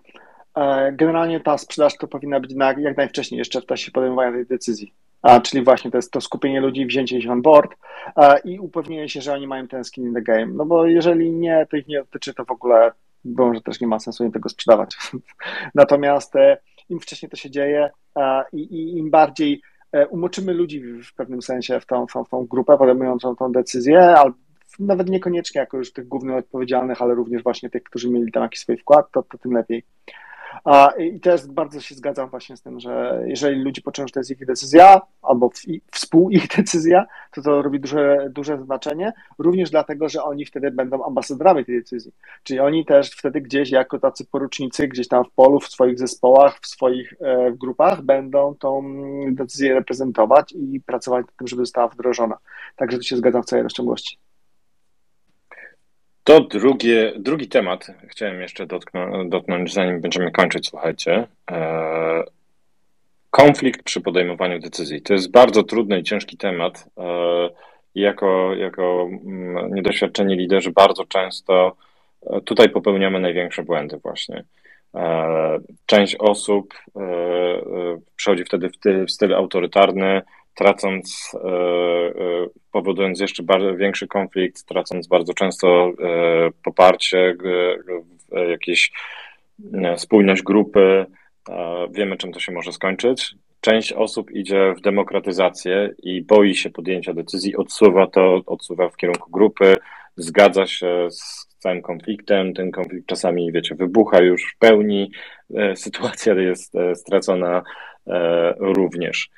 [0.55, 4.47] e, generalnie ta sprzedaż to powinna być na, jak najwcześniej, jeszcze w czasie podejmowania tej
[4.47, 4.93] decyzji.
[5.23, 7.75] A, czyli właśnie to jest to skupienie ludzi, wzięcie ich on board
[8.14, 10.47] a, i upewnienie się, że oni mają ten skin in the game.
[10.47, 12.93] No bo jeżeli nie, to ich nie dotyczy to w ogóle
[13.25, 14.97] bo że też nie ma sensu im tego sprzedawać.
[15.75, 16.57] Natomiast e,
[16.89, 17.91] im wcześniej to się dzieje
[18.53, 19.61] i, i im bardziej
[19.93, 23.53] e, umoczymy ludzi w pewnym sensie w tą, w tą, w tą grupę podejmującą tą
[23.53, 24.36] decyzję, albo
[24.78, 28.61] nawet niekoniecznie jako już tych głównych odpowiedzialnych, ale również właśnie tych, którzy mieli tam jakiś
[28.61, 29.84] swój wkład, to, to tym lepiej.
[30.99, 34.30] I też bardzo się zgadzam właśnie z tym, że jeżeli ludzie poczują, że to jest
[34.30, 35.51] ich decyzja, albo
[35.92, 41.05] współ ich decyzja, to to robi duże, duże znaczenie, również dlatego, że oni wtedy będą
[41.05, 42.12] ambasadorami tej decyzji.
[42.42, 46.61] Czyli oni też wtedy gdzieś jako tacy porucznicy, gdzieś tam w polu, w swoich zespołach,
[46.61, 48.82] w swoich e, grupach będą tą
[49.32, 52.38] decyzję reprezentować i pracować nad tym, żeby została wdrożona.
[52.76, 54.28] Także tu się zgadzam w całej rozciągłości.
[56.29, 61.26] To drugie, drugi temat chciałem jeszcze dotknąć, dotknąć, zanim będziemy kończyć, słuchajcie.
[61.51, 62.24] E,
[63.31, 65.03] konflikt przy podejmowaniu decyzji.
[65.03, 66.89] To jest bardzo trudny i ciężki temat.
[66.99, 67.03] E,
[67.95, 71.76] jako, jako mm, niedoświadczeni liderzy bardzo często
[72.26, 74.45] e, tutaj popełniamy największe błędy właśnie.
[75.87, 76.74] Część osób
[78.16, 78.70] przechodzi wtedy
[79.07, 80.22] w styl autorytarny,
[80.59, 82.13] tracąc, e, e,
[82.73, 83.43] powodując jeszcze
[83.77, 85.93] większy konflikt, tracąc bardzo często e,
[86.65, 87.37] poparcie,
[88.51, 88.93] jakieś
[89.97, 91.07] spójność grupy.
[91.91, 93.35] Wiemy, czym to się może skończyć.
[93.61, 99.31] Część osób idzie w demokratyzację i boi się podjęcia decyzji, odsuwa to, odsuwa w kierunku
[99.31, 99.75] grupy,
[100.17, 102.55] zgadza się z całym konfliktem.
[102.55, 105.11] Ten konflikt czasami, wiecie, wybucha już w pełni,
[105.75, 107.63] sytuacja jest stracona
[108.59, 109.31] również.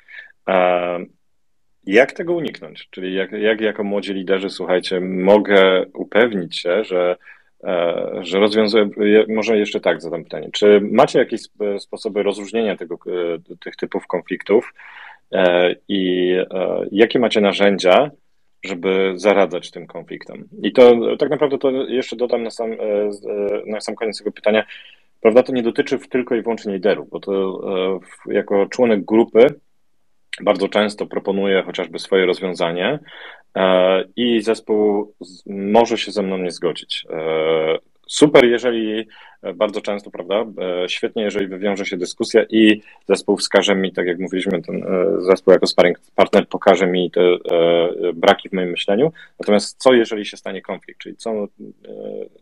[1.85, 2.87] Jak tego uniknąć?
[2.89, 7.15] Czyli jak, jak jako młodzi liderzy, słuchajcie, mogę upewnić się, że,
[7.63, 8.89] e, że rozwiązuję,
[9.27, 11.41] może jeszcze tak zadam pytanie, czy macie jakieś
[11.79, 14.73] sposoby rozróżnienia tego, e, tych typów konfliktów
[15.31, 16.31] e, i
[16.91, 18.11] jakie macie narzędzia,
[18.63, 20.43] żeby zaradzać tym konfliktom?
[20.63, 22.69] I to tak naprawdę to jeszcze dodam na sam,
[23.65, 24.65] na sam koniec tego pytania,
[25.21, 27.59] prawda, to nie dotyczy tylko i wyłącznie liderów, bo to
[28.25, 29.47] jako członek grupy
[30.39, 32.99] bardzo często proponuje chociażby swoje rozwiązanie
[33.55, 35.13] e, i zespół
[35.45, 37.05] może się ze mną nie zgodzić.
[37.09, 37.77] E,
[38.07, 39.07] super, jeżeli
[39.41, 40.45] e, bardzo często, prawda?
[40.87, 44.85] Świetnie, jeżeli wywiąże się dyskusja i zespół wskaże mi, tak jak mówiliśmy, ten
[45.19, 47.21] zespół jako sparring partner pokaże mi te
[48.13, 49.11] braki w moim myśleniu.
[49.39, 50.99] Natomiast co, jeżeli się stanie konflikt?
[50.99, 51.47] Czyli co,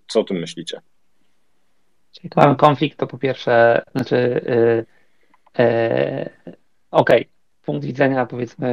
[0.08, 0.82] co o tym myślicie?
[2.12, 6.30] Czyli konflikt, to po pierwsze, znaczy, yy, yy,
[6.92, 8.68] okej, okay punkt widzenia, powiedzmy,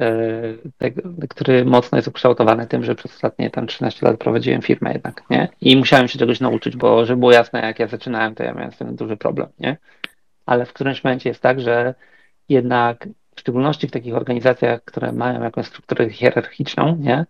[0.00, 4.92] e, tego, który mocno jest ukształtowany tym, że przez ostatnie tam 13 lat prowadziłem firmę
[4.92, 5.48] jednak, nie?
[5.60, 8.72] I musiałem się czegoś nauczyć, bo żeby było jasne, jak ja zaczynałem, to ja miałem
[8.72, 9.76] z tym duży problem, nie?
[10.46, 11.94] Ale w którymś momencie jest tak, że
[12.48, 17.26] jednak w szczególności w takich organizacjach, które mają jakąś strukturę hierarchiczną, nie?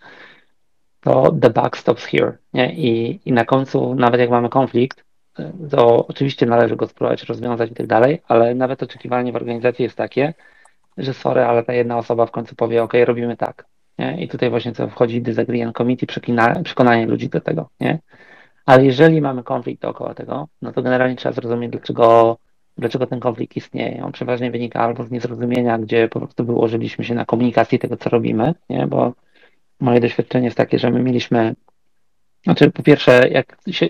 [1.00, 2.74] To the buck stops here, nie?
[2.74, 5.04] I, I na końcu, nawet jak mamy konflikt,
[5.70, 9.96] to oczywiście należy go spróbować rozwiązać i tak dalej, ale nawet oczekiwanie w organizacji jest
[9.96, 10.34] takie,
[10.96, 13.66] że sorry, ale ta jedna osoba w końcu powie, ok, robimy tak.
[13.98, 14.24] Nie?
[14.24, 16.06] I tutaj właśnie co wchodzi disagreement committee,
[16.64, 17.68] przekonanie ludzi do tego.
[17.80, 17.98] Nie?
[18.66, 22.38] Ale jeżeli mamy konflikt dookoła tego, no to generalnie trzeba zrozumieć, dlaczego
[22.78, 24.04] dlaczego ten konflikt istnieje.
[24.04, 28.10] On przeważnie wynika albo z niezrozumienia, gdzie po prostu wyłożyliśmy się na komunikacji tego, co
[28.10, 28.86] robimy, nie?
[28.86, 29.12] bo
[29.80, 31.54] moje doświadczenie jest takie, że my mieliśmy,
[32.44, 33.88] znaczy po pierwsze, jak się,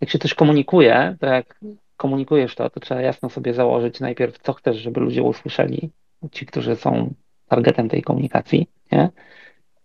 [0.00, 1.60] jak się coś komunikuje, to jak
[1.96, 5.90] komunikujesz to, to trzeba jasno sobie założyć najpierw, co chcesz, żeby ludzie usłyszeli,
[6.32, 7.14] ci, którzy są
[7.48, 9.10] targetem tej komunikacji, nie?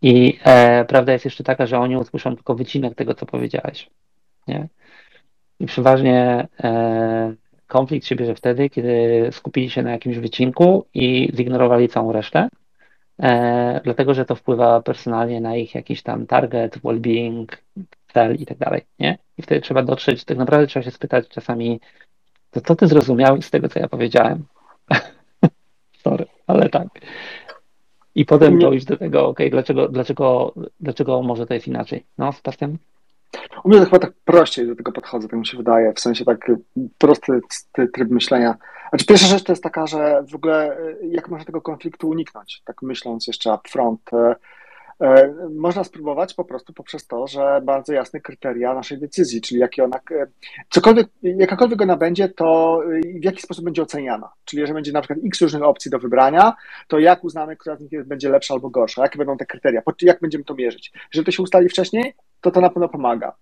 [0.02, 3.90] I e, prawda jest jeszcze taka, że oni usłyszą tylko wycinek tego, co powiedziałeś,
[4.48, 4.68] nie?
[5.60, 7.36] I przeważnie e,
[7.68, 12.50] konflikt się bierze wtedy, kiedy skupili się na jakimś wycinku i zignorowali całą resztę,
[13.20, 17.46] e, dlatego że to wpływa personalnie na ich jakiś tam target, well-being,
[18.14, 19.18] cel i tak dalej, nie?
[19.38, 21.80] I wtedy trzeba dotrzeć, tak naprawdę trzeba się spytać czasami,
[22.52, 24.46] to co ty zrozumiałeś z tego, co ja powiedziałem?
[26.06, 26.88] Sorry, ale tak.
[28.16, 32.06] I potem dojść do tego, ok, dlaczego, dlaczego, dlaczego może to jest inaczej?
[32.18, 32.78] No, Sebastian?
[33.64, 36.26] U mnie to chyba tak prościej do tego podchodzę, tak mi się wydaje, w sensie
[36.26, 36.52] tak
[36.98, 37.40] prosty
[37.94, 38.56] tryb myślenia.
[38.90, 42.82] Znaczy pierwsza rzecz to jest taka, że w ogóle jak można tego konfliktu uniknąć, tak
[42.82, 44.02] myśląc jeszcze upfront.
[45.02, 49.84] E, można spróbować po prostu poprzez to, że bardzo jasne kryteria naszej decyzji, czyli jakie
[49.84, 50.28] ona, e,
[50.70, 52.80] cokolwiek, jakakolwiek ona będzie, to
[53.22, 54.30] w jaki sposób będzie oceniana.
[54.46, 56.54] Czyli jeżeli będzie na przykład x różnych opcji do wybrania,
[56.88, 60.20] to jak uznamy, która z nich będzie lepsza albo gorsza, jakie będą te kryteria, jak
[60.20, 60.92] będziemy to mierzyć.
[61.14, 63.36] Jeżeli to się ustali wcześniej, to to na pewno pomaga.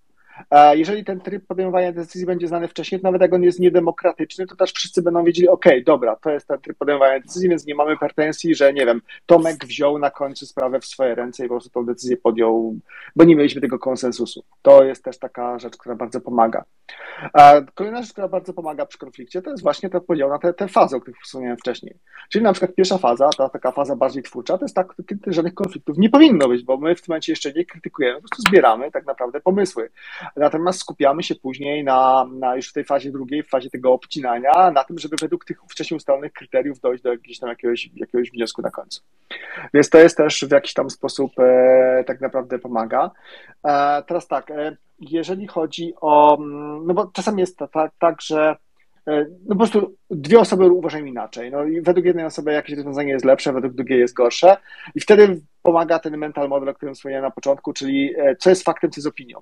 [0.73, 4.55] Jeżeli ten tryb podejmowania decyzji będzie znany wcześniej, to nawet jak on jest niedemokratyczny, to
[4.55, 7.97] też wszyscy będą wiedzieli, ok, dobra, to jest ten tryb podejmowania decyzji, więc nie mamy
[7.97, 11.69] pretensji, że nie wiem, Tomek wziął na końcu sprawę w swoje ręce i po prostu
[11.69, 12.75] tą decyzję podjął,
[13.15, 14.43] bo nie mieliśmy tego konsensusu.
[14.61, 16.63] To jest też taka rzecz, która bardzo pomaga.
[17.73, 20.67] Kolejna rzecz, która bardzo pomaga przy konflikcie, to jest właśnie ten podział na te, te
[20.67, 21.97] fazy, o których wspomniałem wcześniej.
[22.29, 24.93] Czyli na przykład pierwsza faza, ta taka faza bardziej twórcza, to jest tak,
[25.27, 28.43] żadnych konfliktów nie powinno być, bo my w tym momencie jeszcze nie krytykujemy, po prostu
[28.49, 29.89] zbieramy tak naprawdę pomysły.
[30.35, 34.71] Natomiast skupiamy się później na, na już w tej fazie drugiej, w fazie tego obcinania,
[34.71, 38.61] na tym, żeby według tych wcześniej ustalonych kryteriów dojść do jakiegoś tam jakiegoś, jakiegoś wniosku
[38.61, 39.01] na końcu.
[39.73, 43.11] Więc to jest też w jakiś tam sposób e, tak naprawdę pomaga.
[43.63, 48.55] E, teraz tak, e, jeżeli chodzi o, mm, no bo czasami jest tak, tak że
[49.07, 51.51] no po prostu dwie osoby uważają inaczej.
[51.51, 54.57] No i według jednej osoby jakieś rozwiązanie jest lepsze, według drugiej jest gorsze.
[54.95, 58.63] I wtedy pomaga ten mental model, o którym wspomniałem na początku, czyli e, co jest
[58.63, 59.37] faktem, co jest opinią.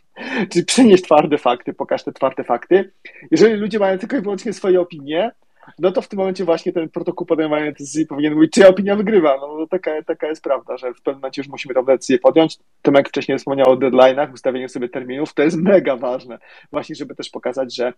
[0.50, 2.92] czyli przynieś twarde fakty, pokaż te twarde fakty.
[3.30, 5.30] Jeżeli ludzie mają tylko i wyłącznie swoje opinie,
[5.78, 9.36] no to w tym momencie właśnie ten protokół podejmowania decyzji powinien mówić, czyja opinia wygrywa.
[9.40, 12.58] No, no taka, taka jest prawda, że w pewnym momencie już musimy tę decyzję podjąć.
[12.82, 16.38] Tomek wcześniej wspomniał o deadline'ach, ustawieniu sobie terminów, to jest mega ważne.
[16.72, 17.92] Właśnie, żeby też pokazać, że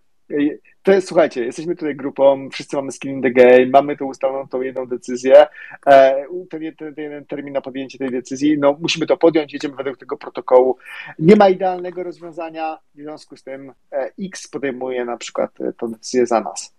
[0.83, 4.47] to jest, słuchajcie, jesteśmy tutaj grupą, wszyscy mamy skin in the game, mamy tu ustaloną
[4.47, 5.47] tą jedną decyzję,
[5.87, 9.75] e, ten, ten, ten jeden termin na podjęcie tej decyzji, no musimy to podjąć, jedziemy
[9.75, 10.77] według tego protokołu.
[11.19, 15.87] Nie ma idealnego rozwiązania, w związku z tym e, X podejmuje na przykład e, tę
[15.91, 16.74] decyzję za nas.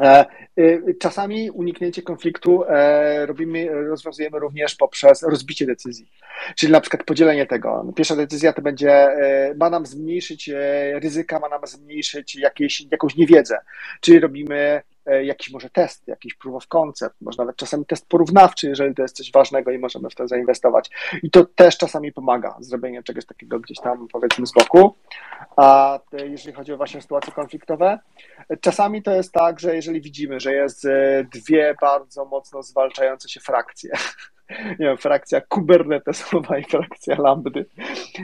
[0.00, 0.26] E,
[0.58, 6.10] y, czasami uniknięcie konfliktu e, robimy, rozwiązujemy również poprzez rozbicie decyzji,
[6.56, 7.92] czyli na przykład podzielenie tego.
[7.96, 10.50] Pierwsza decyzja to będzie, e, ma nam zmniejszyć
[10.94, 13.58] ryzyka, ma nam zmniejszyć jakieś, jakąś niewiedzę,
[14.00, 18.94] czyli robimy jakiś może test, jakiś proof of concept, może nawet czasami test porównawczy, jeżeli
[18.94, 20.90] to jest coś ważnego i możemy w to zainwestować.
[21.22, 24.94] I to też czasami pomaga, zrobienie czegoś takiego gdzieś tam powiedzmy z boku.
[25.56, 27.98] A jeżeli chodzi o właśnie sytuacje konfliktowe,
[28.60, 33.40] czasami to jest tak, że jeżeli widzimy, że jest e, dwie bardzo mocno zwalczające się
[33.40, 33.90] frakcje,
[34.78, 37.66] nie wiem, frakcja kubernetesowa i frakcja lambdy,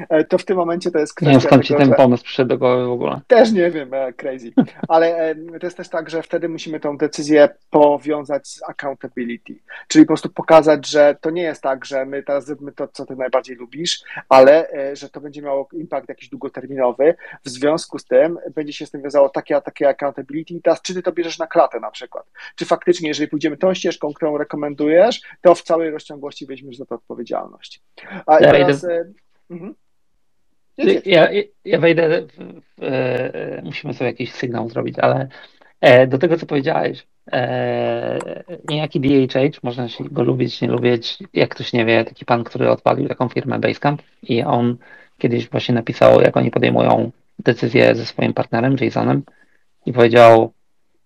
[0.08, 1.32] e, to w tym momencie to jest kwestia...
[1.32, 3.20] Nie wiem, skąd ci ten pomysł przyszedł do głowy w ogóle.
[3.26, 4.52] Też nie wiem, e, crazy.
[4.88, 9.54] Ale e, to jest też tak, że wtedy musimy tą decyzję powiązać z accountability,
[9.88, 13.06] czyli po prostu pokazać, że to nie jest tak, że my teraz zrobimy to, co
[13.06, 17.14] ty najbardziej lubisz, ale że to będzie miało impact jakiś długoterminowy.
[17.44, 20.82] W związku z tym będzie się z tym wiązało takie a takie accountability i teraz
[20.82, 22.24] czy ty to bierzesz na klatę na przykład.
[22.56, 26.86] Czy faktycznie, jeżeli pójdziemy tą ścieżką, którą rekomendujesz, to w całej rozciągnięciu ciągłości weźmiesz za
[26.86, 27.80] to odpowiedzialność.
[28.26, 28.82] A ja teraz...
[28.82, 29.12] Wejdę...
[29.50, 29.74] Mhm.
[31.04, 31.28] Ja,
[31.64, 35.28] ja wejdę, w, w, e, musimy sobie jakiś sygnał zrobić, ale
[35.80, 38.18] e, do tego, co powiedziałeś, e,
[38.68, 42.70] niejaki DHH, można się go lubić, nie lubić, jak ktoś nie wie, taki pan, który
[42.70, 44.76] odpalił taką firmę Basecamp i on
[45.18, 49.22] kiedyś właśnie napisał, jak oni podejmują decyzję ze swoim partnerem, Jasonem
[49.86, 50.52] i powiedział,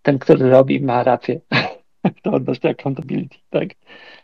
[0.03, 1.41] ten, który robi, ma rację.
[2.23, 3.69] to odnośnie accountability, tak?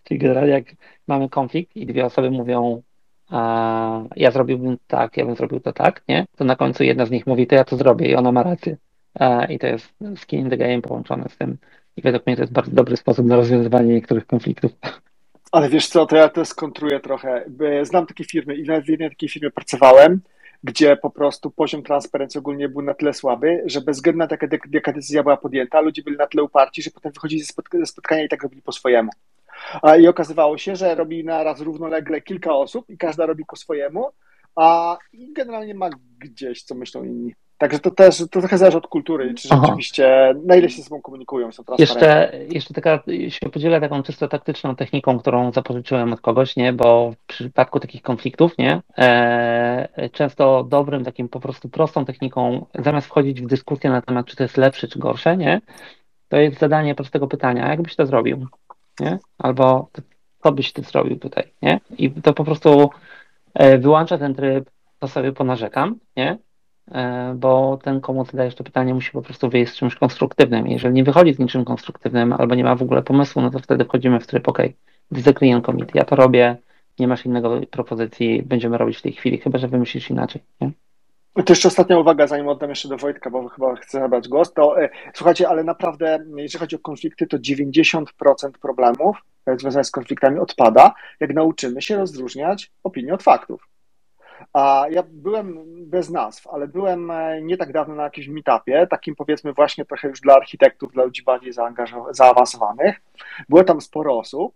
[0.04, 0.64] Czyli generalnie jak
[1.06, 2.82] mamy konflikt i dwie osoby mówią,
[3.30, 6.26] a ja zrobiłbym tak, ja bym zrobił to tak, nie?
[6.36, 8.76] To na końcu jedna z nich mówi, to ja to zrobię i ona ma rację.
[9.48, 11.58] I to jest skin in the game połączone z tym.
[11.96, 14.72] I według mnie to jest bardzo dobry sposób na rozwiązywanie niektórych konfliktów.
[15.52, 17.44] Ale wiesz co, to ja to skontruję trochę.
[17.82, 20.20] Znam takie firmy i nawet w jednej takiej firmie pracowałem,
[20.64, 24.36] gdzie po prostu poziom transparencji ogólnie był na tyle słaby, że bez względu na to,
[24.72, 28.28] jaka, decyzja była podjęta, ludzie byli na tyle uparci, że potem wychodzili ze spotkania i
[28.28, 29.10] tak robili po swojemu.
[30.00, 34.08] I okazywało się, że robi na raz równolegle kilka osób i każda robi po swojemu,
[34.56, 37.34] a generalnie ma gdzieś, co myślą inni.
[37.58, 39.62] Także to też to trochę zależy od kultury, czy Aha.
[39.62, 41.62] rzeczywiście na ile się ze sobą komunikują, są.
[41.78, 46.72] Jeszcze, jeszcze taka się podzielę taką czysto taktyczną techniką, którą zapożyczyłem od kogoś, nie?
[46.72, 48.82] Bo w przypadku takich konfliktów, nie?
[48.98, 54.36] E, często dobrym, takim po prostu prostą techniką, zamiast wchodzić w dyskusję na temat, czy
[54.36, 55.60] to jest lepsze, czy gorsze, nie?
[56.28, 58.46] To jest zadanie prostego pytania, jak byś to zrobił,
[59.00, 59.18] nie?
[59.38, 59.90] Albo
[60.42, 61.80] co byś ty zrobił tutaj, nie?
[61.98, 62.90] I to po prostu
[63.54, 66.38] e, wyłącza ten tryb, to sobie ponarzekam, nie?
[66.92, 70.66] E, bo ten, komu zadajesz to pytanie, musi po prostu wyjść z czymś konstruktywnym.
[70.66, 73.84] Jeżeli nie wychodzi z niczym konstruktywnym albo nie ma w ogóle pomysłu, no to wtedy
[73.84, 74.58] wchodzimy w tryb, OK,
[75.10, 75.94] disagree and commit.
[75.94, 76.56] Ja to robię,
[76.98, 80.42] nie masz innego propozycji, będziemy robić w tej chwili, chyba że wymyślisz inaczej.
[80.60, 80.70] Nie?
[81.44, 84.52] To jeszcze ostatnia uwaga, zanim oddam jeszcze do Wojtka, bo chyba chcę zabrać głos.
[84.52, 88.04] To e, słuchajcie, ale naprawdę, jeżeli chodzi o konflikty, to 90%
[88.62, 89.16] problemów
[89.46, 93.68] e, związanych z konfliktami odpada, jak nauczymy się rozróżniać opinię od faktów.
[94.52, 95.58] A ja byłem
[95.90, 100.08] bez nazw, ale byłem e, nie tak dawno na jakimś meetupie, takim powiedzmy właśnie trochę
[100.08, 101.52] już dla architektów, dla ludzi bardziej
[102.10, 103.00] zaawansowanych.
[103.48, 104.54] Było tam sporo osób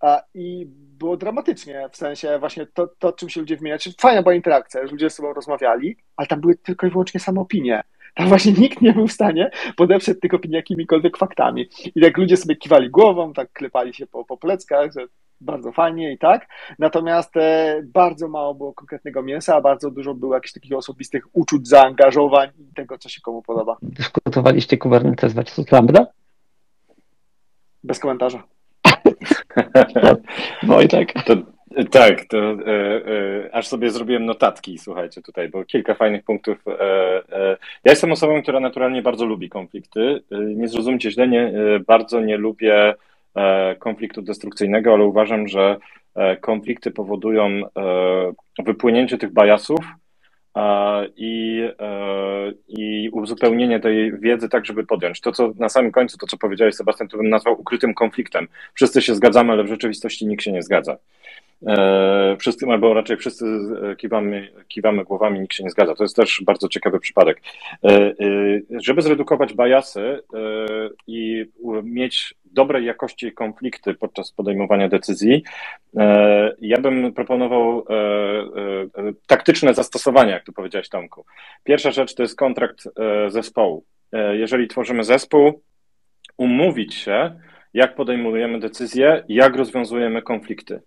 [0.00, 0.66] a, i
[0.98, 3.80] było dramatycznie, w sensie właśnie to, to czym się ludzie wymieniali.
[4.00, 7.40] Fajna była interakcja, że ludzie ze sobą rozmawiali, ale tam były tylko i wyłącznie same
[7.40, 7.82] opinie.
[8.14, 11.68] Tam właśnie nikt nie był w stanie podeprzeć tych opinii jakimikolwiek faktami.
[11.94, 15.06] I tak ludzie sobie kiwali głową, tak klepali się po, po pleckach, że
[15.40, 16.46] bardzo fajnie i tak.
[16.78, 21.68] Natomiast e, bardzo mało było konkretnego mięsa, a bardzo dużo było jakichś takich osobistych uczuć,
[21.68, 23.76] zaangażowań i tego, co się komu podoba.
[23.82, 26.06] Dyskutowaliście Kubernetes versus Lambda?
[27.84, 28.42] Bez komentarza.
[30.62, 31.12] Wojtek.
[31.12, 31.34] To,
[31.90, 32.56] tak, to e,
[33.46, 36.68] e, aż sobie zrobiłem notatki, słuchajcie, tutaj, bo kilka fajnych punktów.
[36.68, 36.80] E,
[37.32, 40.22] e, ja jestem osobą, która naturalnie bardzo lubi konflikty.
[40.30, 42.94] E, nie zrozumcie źle, nie, e, bardzo nie lubię
[43.78, 45.76] konfliktu destrukcyjnego, ale uważam, że
[46.14, 47.62] e, konflikty powodują e,
[48.64, 49.80] wypłynięcie tych bajasów
[50.56, 55.20] e, i, e, i uzupełnienie tej wiedzy tak, żeby podjąć.
[55.20, 58.48] To, co na samym końcu, to co powiedziałeś, Sebastian, to bym nazwał ukrytym konfliktem.
[58.74, 60.96] Wszyscy się zgadzamy, ale w rzeczywistości nikt się nie zgadza.
[61.66, 65.94] E, Wszyscy, albo raczej wszyscy e, kiwamy, kiwamy głowami, nikt się nie zgadza.
[65.94, 67.42] To jest też bardzo ciekawy przypadek.
[67.84, 68.14] E, e,
[68.70, 70.20] Żeby zredukować bajasy e,
[71.06, 71.44] i
[71.82, 75.42] mieć dobrej jakości konflikty podczas podejmowania decyzji,
[75.96, 81.24] e, ja bym proponował e, e, taktyczne zastosowania, jak tu powiedziałeś, Tomku.
[81.64, 82.88] Pierwsza rzecz to jest kontrakt
[83.28, 83.84] zespołu.
[84.32, 85.62] Jeżeli tworzymy zespół,
[86.36, 87.40] umówić się,
[87.74, 90.80] jak podejmujemy decyzje, jak rozwiązujemy konflikty.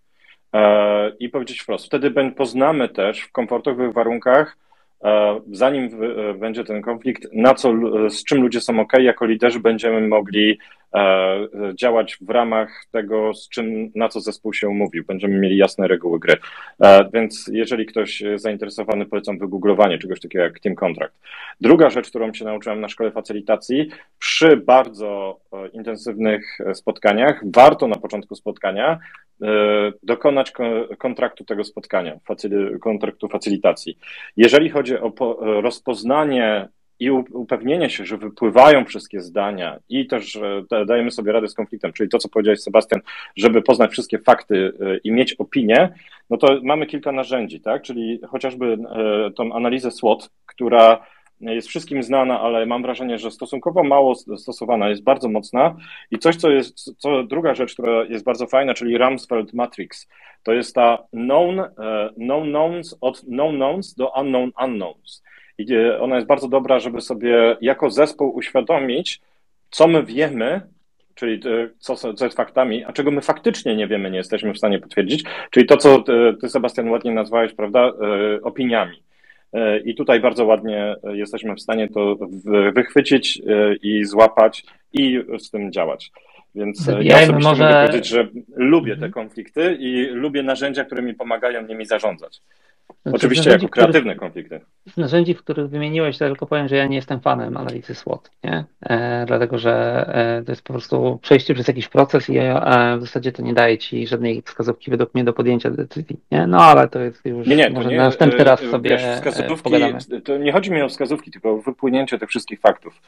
[1.20, 1.86] I powiedzieć wprost.
[1.86, 4.57] Wtedy poznamy też w komfortowych warunkach,
[5.51, 5.89] zanim
[6.39, 7.74] będzie ten konflikt, na co,
[8.09, 10.59] z czym ludzie są ok, jako liderzy będziemy mogli
[11.75, 15.03] działać w ramach tego, z czym, na co zespół się umówił.
[15.05, 16.35] Będziemy mieli jasne reguły gry.
[16.83, 21.19] E, Więc jeżeli ktoś zainteresowany, polecam wygooglowanie czegoś takiego jak Team Contract.
[21.61, 27.87] Druga rzecz, którą się nauczyłem na szkole facylitacji, przy bardzo e, intensywnych e, spotkaniach, warto
[27.87, 28.99] na początku spotkania
[29.41, 29.47] e,
[30.03, 32.19] dokonać ko- kontraktu tego spotkania,
[32.81, 33.97] kontraktu facylitacji.
[34.37, 36.67] Jeżeli chodzi o po- e, rozpoznanie
[36.99, 40.39] i upewnienie się, że wypływają wszystkie zdania i też
[40.87, 43.01] dajemy sobie radę z konfliktem, czyli to, co powiedziałeś, Sebastian,
[43.35, 45.89] żeby poznać wszystkie fakty e, i mieć opinię,
[46.29, 47.81] no to mamy kilka narzędzi, tak?
[47.81, 51.05] Czyli chociażby e, tą analizę SWOT, która
[51.41, 55.75] jest wszystkim znana, ale mam wrażenie, że stosunkowo mało stosowana, jest bardzo mocna.
[56.11, 60.07] I coś, co jest, co druga rzecz, która jest bardzo fajna, czyli Rumsfeld Matrix.
[60.43, 61.69] To jest ta known, e,
[62.15, 65.23] known knowns od known knowns do unknown unknowns.
[65.60, 69.22] I e, ona jest bardzo dobra, żeby sobie jako zespół uświadomić,
[69.70, 70.62] co my wiemy,
[71.16, 74.57] czyli e, co, co jest faktami, a czego my faktycznie nie wiemy, nie jesteśmy w
[74.57, 77.91] stanie potwierdzić, czyli to, co e, ty, Sebastian, ładnie nazwałeś, prawda,
[78.43, 79.03] opiniami.
[79.86, 82.16] I tutaj bardzo ładnie jesteśmy w stanie to
[82.76, 83.41] wychwycić
[83.82, 86.12] i złapać i z tym działać.
[86.55, 89.12] Więc e, ja Zabijajmy osobiście może- mogę powiedzieć, że lubię te Mhm.
[89.12, 92.41] konflikty i lubię narzędzia, które mi pomagają nimi zarządzać.
[93.03, 94.61] Znaczy, Oczywiście jako kreatywne konflikty.
[94.87, 98.31] Z narzędzi, w których wymieniłeś, to tylko powiem, że ja nie jestem fanem analizy SWOT,
[98.43, 98.65] nie?
[98.81, 103.01] E, dlatego, że e, to jest po prostu przejście przez jakiś proces i e, w
[103.01, 106.47] zasadzie to nie daje ci żadnej wskazówki według mnie do podjęcia decyzji, nie?
[106.47, 109.03] No ale to jest już, Nie, nie, może nie, na następny raz e, sobie wiesz,
[109.15, 109.99] wskazówki, pogadamy.
[110.23, 113.01] to nie chodzi mi o wskazówki, tylko o wypłynięcie tych wszystkich faktów.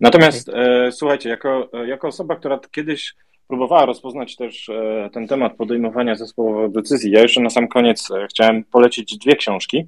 [0.00, 3.14] Natomiast e, słuchajcie, jako, e, jako osoba, która kiedyś
[3.48, 8.26] próbowała rozpoznać też e, ten temat podejmowania zespołowych decyzji, ja jeszcze na sam koniec e,
[8.26, 9.86] chciałem polecić dwie książki.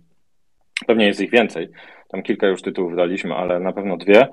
[0.87, 1.69] Pewnie jest ich więcej.
[2.09, 4.29] Tam kilka już tytułów daliśmy, ale na pewno dwie.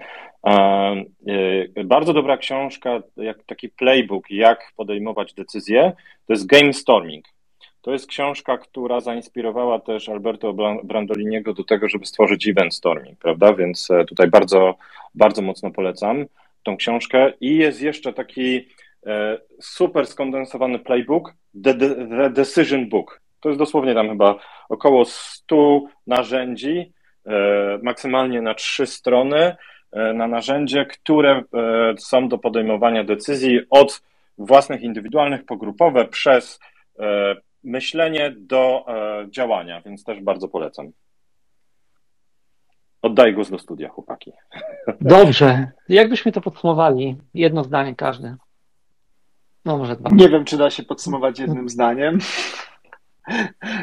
[1.86, 5.92] Bardzo dobra książka, jak taki playbook, jak podejmować decyzje,
[6.28, 7.26] to jest Game Storming.
[7.86, 10.54] To jest książka, która zainspirowała też Alberto
[10.84, 13.54] Brandoliniego do tego, żeby stworzyć Event Storming, prawda?
[13.54, 14.76] Więc e, tutaj bardzo,
[15.16, 16.26] bardzo mocno polecam
[16.64, 17.34] tą książkę.
[17.42, 18.64] I jest jeszcze taki e,
[19.62, 21.34] super skondensowany playbook,
[21.64, 23.22] The, The Decision Book.
[23.40, 24.36] To jest dosłownie tam chyba
[24.70, 26.94] około 100 narzędzi,
[27.26, 27.32] e,
[27.84, 29.56] maksymalnie na trzy strony,
[30.14, 31.44] na narzędzie, które
[32.00, 34.02] są do podejmowania decyzji od
[34.38, 36.60] własnych, indywidualnych, pogrupowe, przez
[37.66, 40.92] myślenie do e, działania, więc też bardzo polecam.
[43.02, 44.32] Oddaję głos do studia, chłopaki.
[45.02, 45.72] Dobrze.
[45.90, 47.16] Jakbyśmy to podsumowali?
[47.34, 48.36] Jedno zdanie każde.
[49.66, 50.10] No może dwa.
[50.14, 52.20] Nie wiem, czy da się podsumować jednym zdaniem.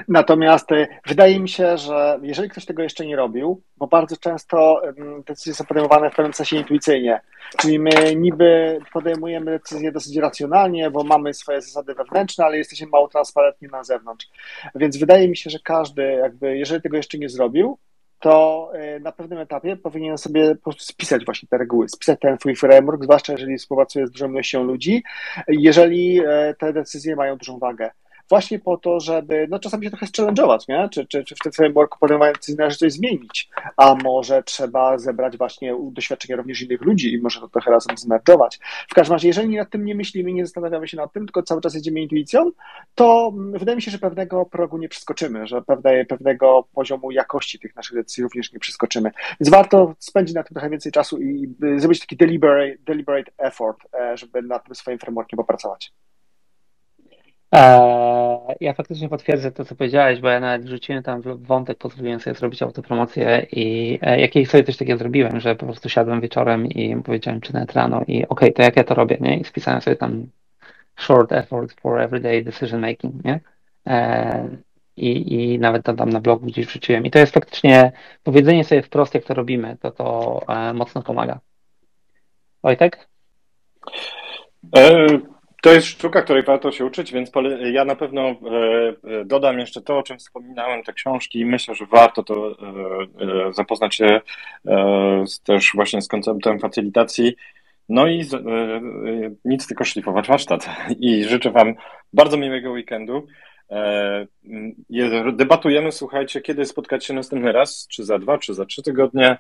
[0.09, 4.83] Natomiast e, wydaje mi się, że jeżeli ktoś tego jeszcze nie robił, bo bardzo często
[5.26, 7.20] decyzje są podejmowane w pewnym sensie intuicyjnie,
[7.59, 13.09] czyli my niby podejmujemy decyzje dosyć racjonalnie, bo mamy swoje zasady wewnętrzne, ale jesteśmy mało
[13.09, 14.28] transparentni na zewnątrz.
[14.74, 17.78] Więc wydaje mi się, że każdy, jakby, jeżeli tego jeszcze nie zrobił,
[18.23, 22.39] to e, na pewnym etapie powinien sobie po prostu spisać właśnie te reguły, spisać ten
[22.39, 25.03] swój framework, zwłaszcza jeżeli współpracuje z dużą ilością ludzi,
[25.49, 27.91] jeżeli e, te decyzje mają dużą wagę
[28.33, 30.89] właśnie po to, żeby no czasami się trochę challenge'ować, nie?
[30.89, 35.76] Czy, czy, czy w tym frameworku decyzji należy coś zmienić, a może trzeba zebrać właśnie
[35.93, 38.59] doświadczenia również innych ludzi i może to trochę razem zmerdować.
[38.89, 41.61] W każdym razie, jeżeli nad tym nie myślimy, nie zastanawiamy się nad tym, tylko cały
[41.61, 42.51] czas jedziemy intuicją,
[42.95, 47.76] to wydaje mi się, że pewnego progu nie przeskoczymy, że pewne, pewnego poziomu jakości tych
[47.76, 49.11] naszych decyzji również nie przeskoczymy.
[49.41, 54.16] Więc warto spędzić na tym trochę więcej czasu i zrobić taki deliberate, deliberate effort, e,
[54.16, 55.93] żeby nad tym swoim frameworkiem popracować.
[57.53, 62.35] Eee, ja faktycznie potwierdzę to, co powiedziałeś, bo ja nawet wrzuciłem tam wątek, pozwoliłem sobie
[62.35, 67.03] zrobić autopromocję i e, jakieś sobie coś takiego zrobiłem, że po prostu siadłem wieczorem i
[67.03, 69.39] powiedziałem, czy nawet rano i okej, okay, to jak ja to robię, nie?
[69.39, 70.27] I spisałem sobie tam
[70.97, 73.41] short effort for everyday decision making, nie?
[73.87, 74.49] Eee,
[74.97, 77.07] I, I nawet tam na blogu gdzieś wrzuciłem.
[77.07, 77.93] I to jest faktycznie
[78.23, 81.41] powiedzenie sobie wprost, jak to robimy, to to e, mocno pomaga.
[82.63, 83.09] Wojtek?
[84.77, 85.07] E,
[85.63, 87.31] to jest sztuka, której warto się uczyć, więc
[87.73, 88.35] ja na pewno e,
[89.05, 93.53] e, dodam jeszcze to, o czym wspominałem, te książki i myślę, że warto to e,
[93.53, 94.21] zapoznać się
[95.45, 97.37] też właśnie z konceptem facylitacji.
[97.89, 98.25] No i
[99.45, 100.69] nic tylko szlifować warsztat.
[101.01, 101.75] I życzę Wam
[102.13, 103.27] bardzo miłego weekendu.
[105.33, 109.39] Debatujemy, słuchajcie, kiedy spotkać się następny raz, czy za dwa, czy za trzy tygodnie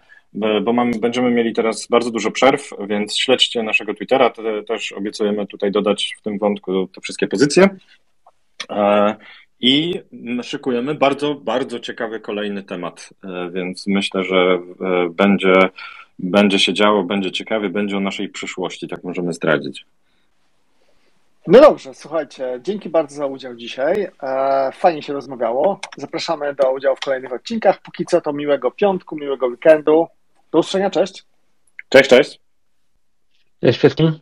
[0.62, 4.30] bo mamy, będziemy mieli teraz bardzo dużo przerw, więc śledźcie naszego Twittera.
[4.30, 7.68] Te, też obiecujemy tutaj dodać w tym wątku te wszystkie pozycje.
[8.70, 9.16] E,
[9.60, 10.00] I
[10.42, 15.54] szykujemy bardzo, bardzo ciekawy kolejny temat, e, więc myślę, że e, będzie,
[16.18, 19.84] będzie się działo, będzie ciekawie, będzie o naszej przyszłości, tak możemy zdradzić.
[21.46, 24.08] No dobrze, słuchajcie, dzięki bardzo za udział dzisiaj.
[24.72, 25.80] Fajnie się rozmawiało.
[25.96, 27.82] Zapraszamy do udziału w kolejnych odcinkach.
[27.82, 30.06] Póki co to miłego piątku, miłego weekendu.
[30.52, 31.24] Do usłyszenia, cześć.
[31.88, 32.40] Cześć, cześć.
[33.60, 34.18] Cześć wszystkim.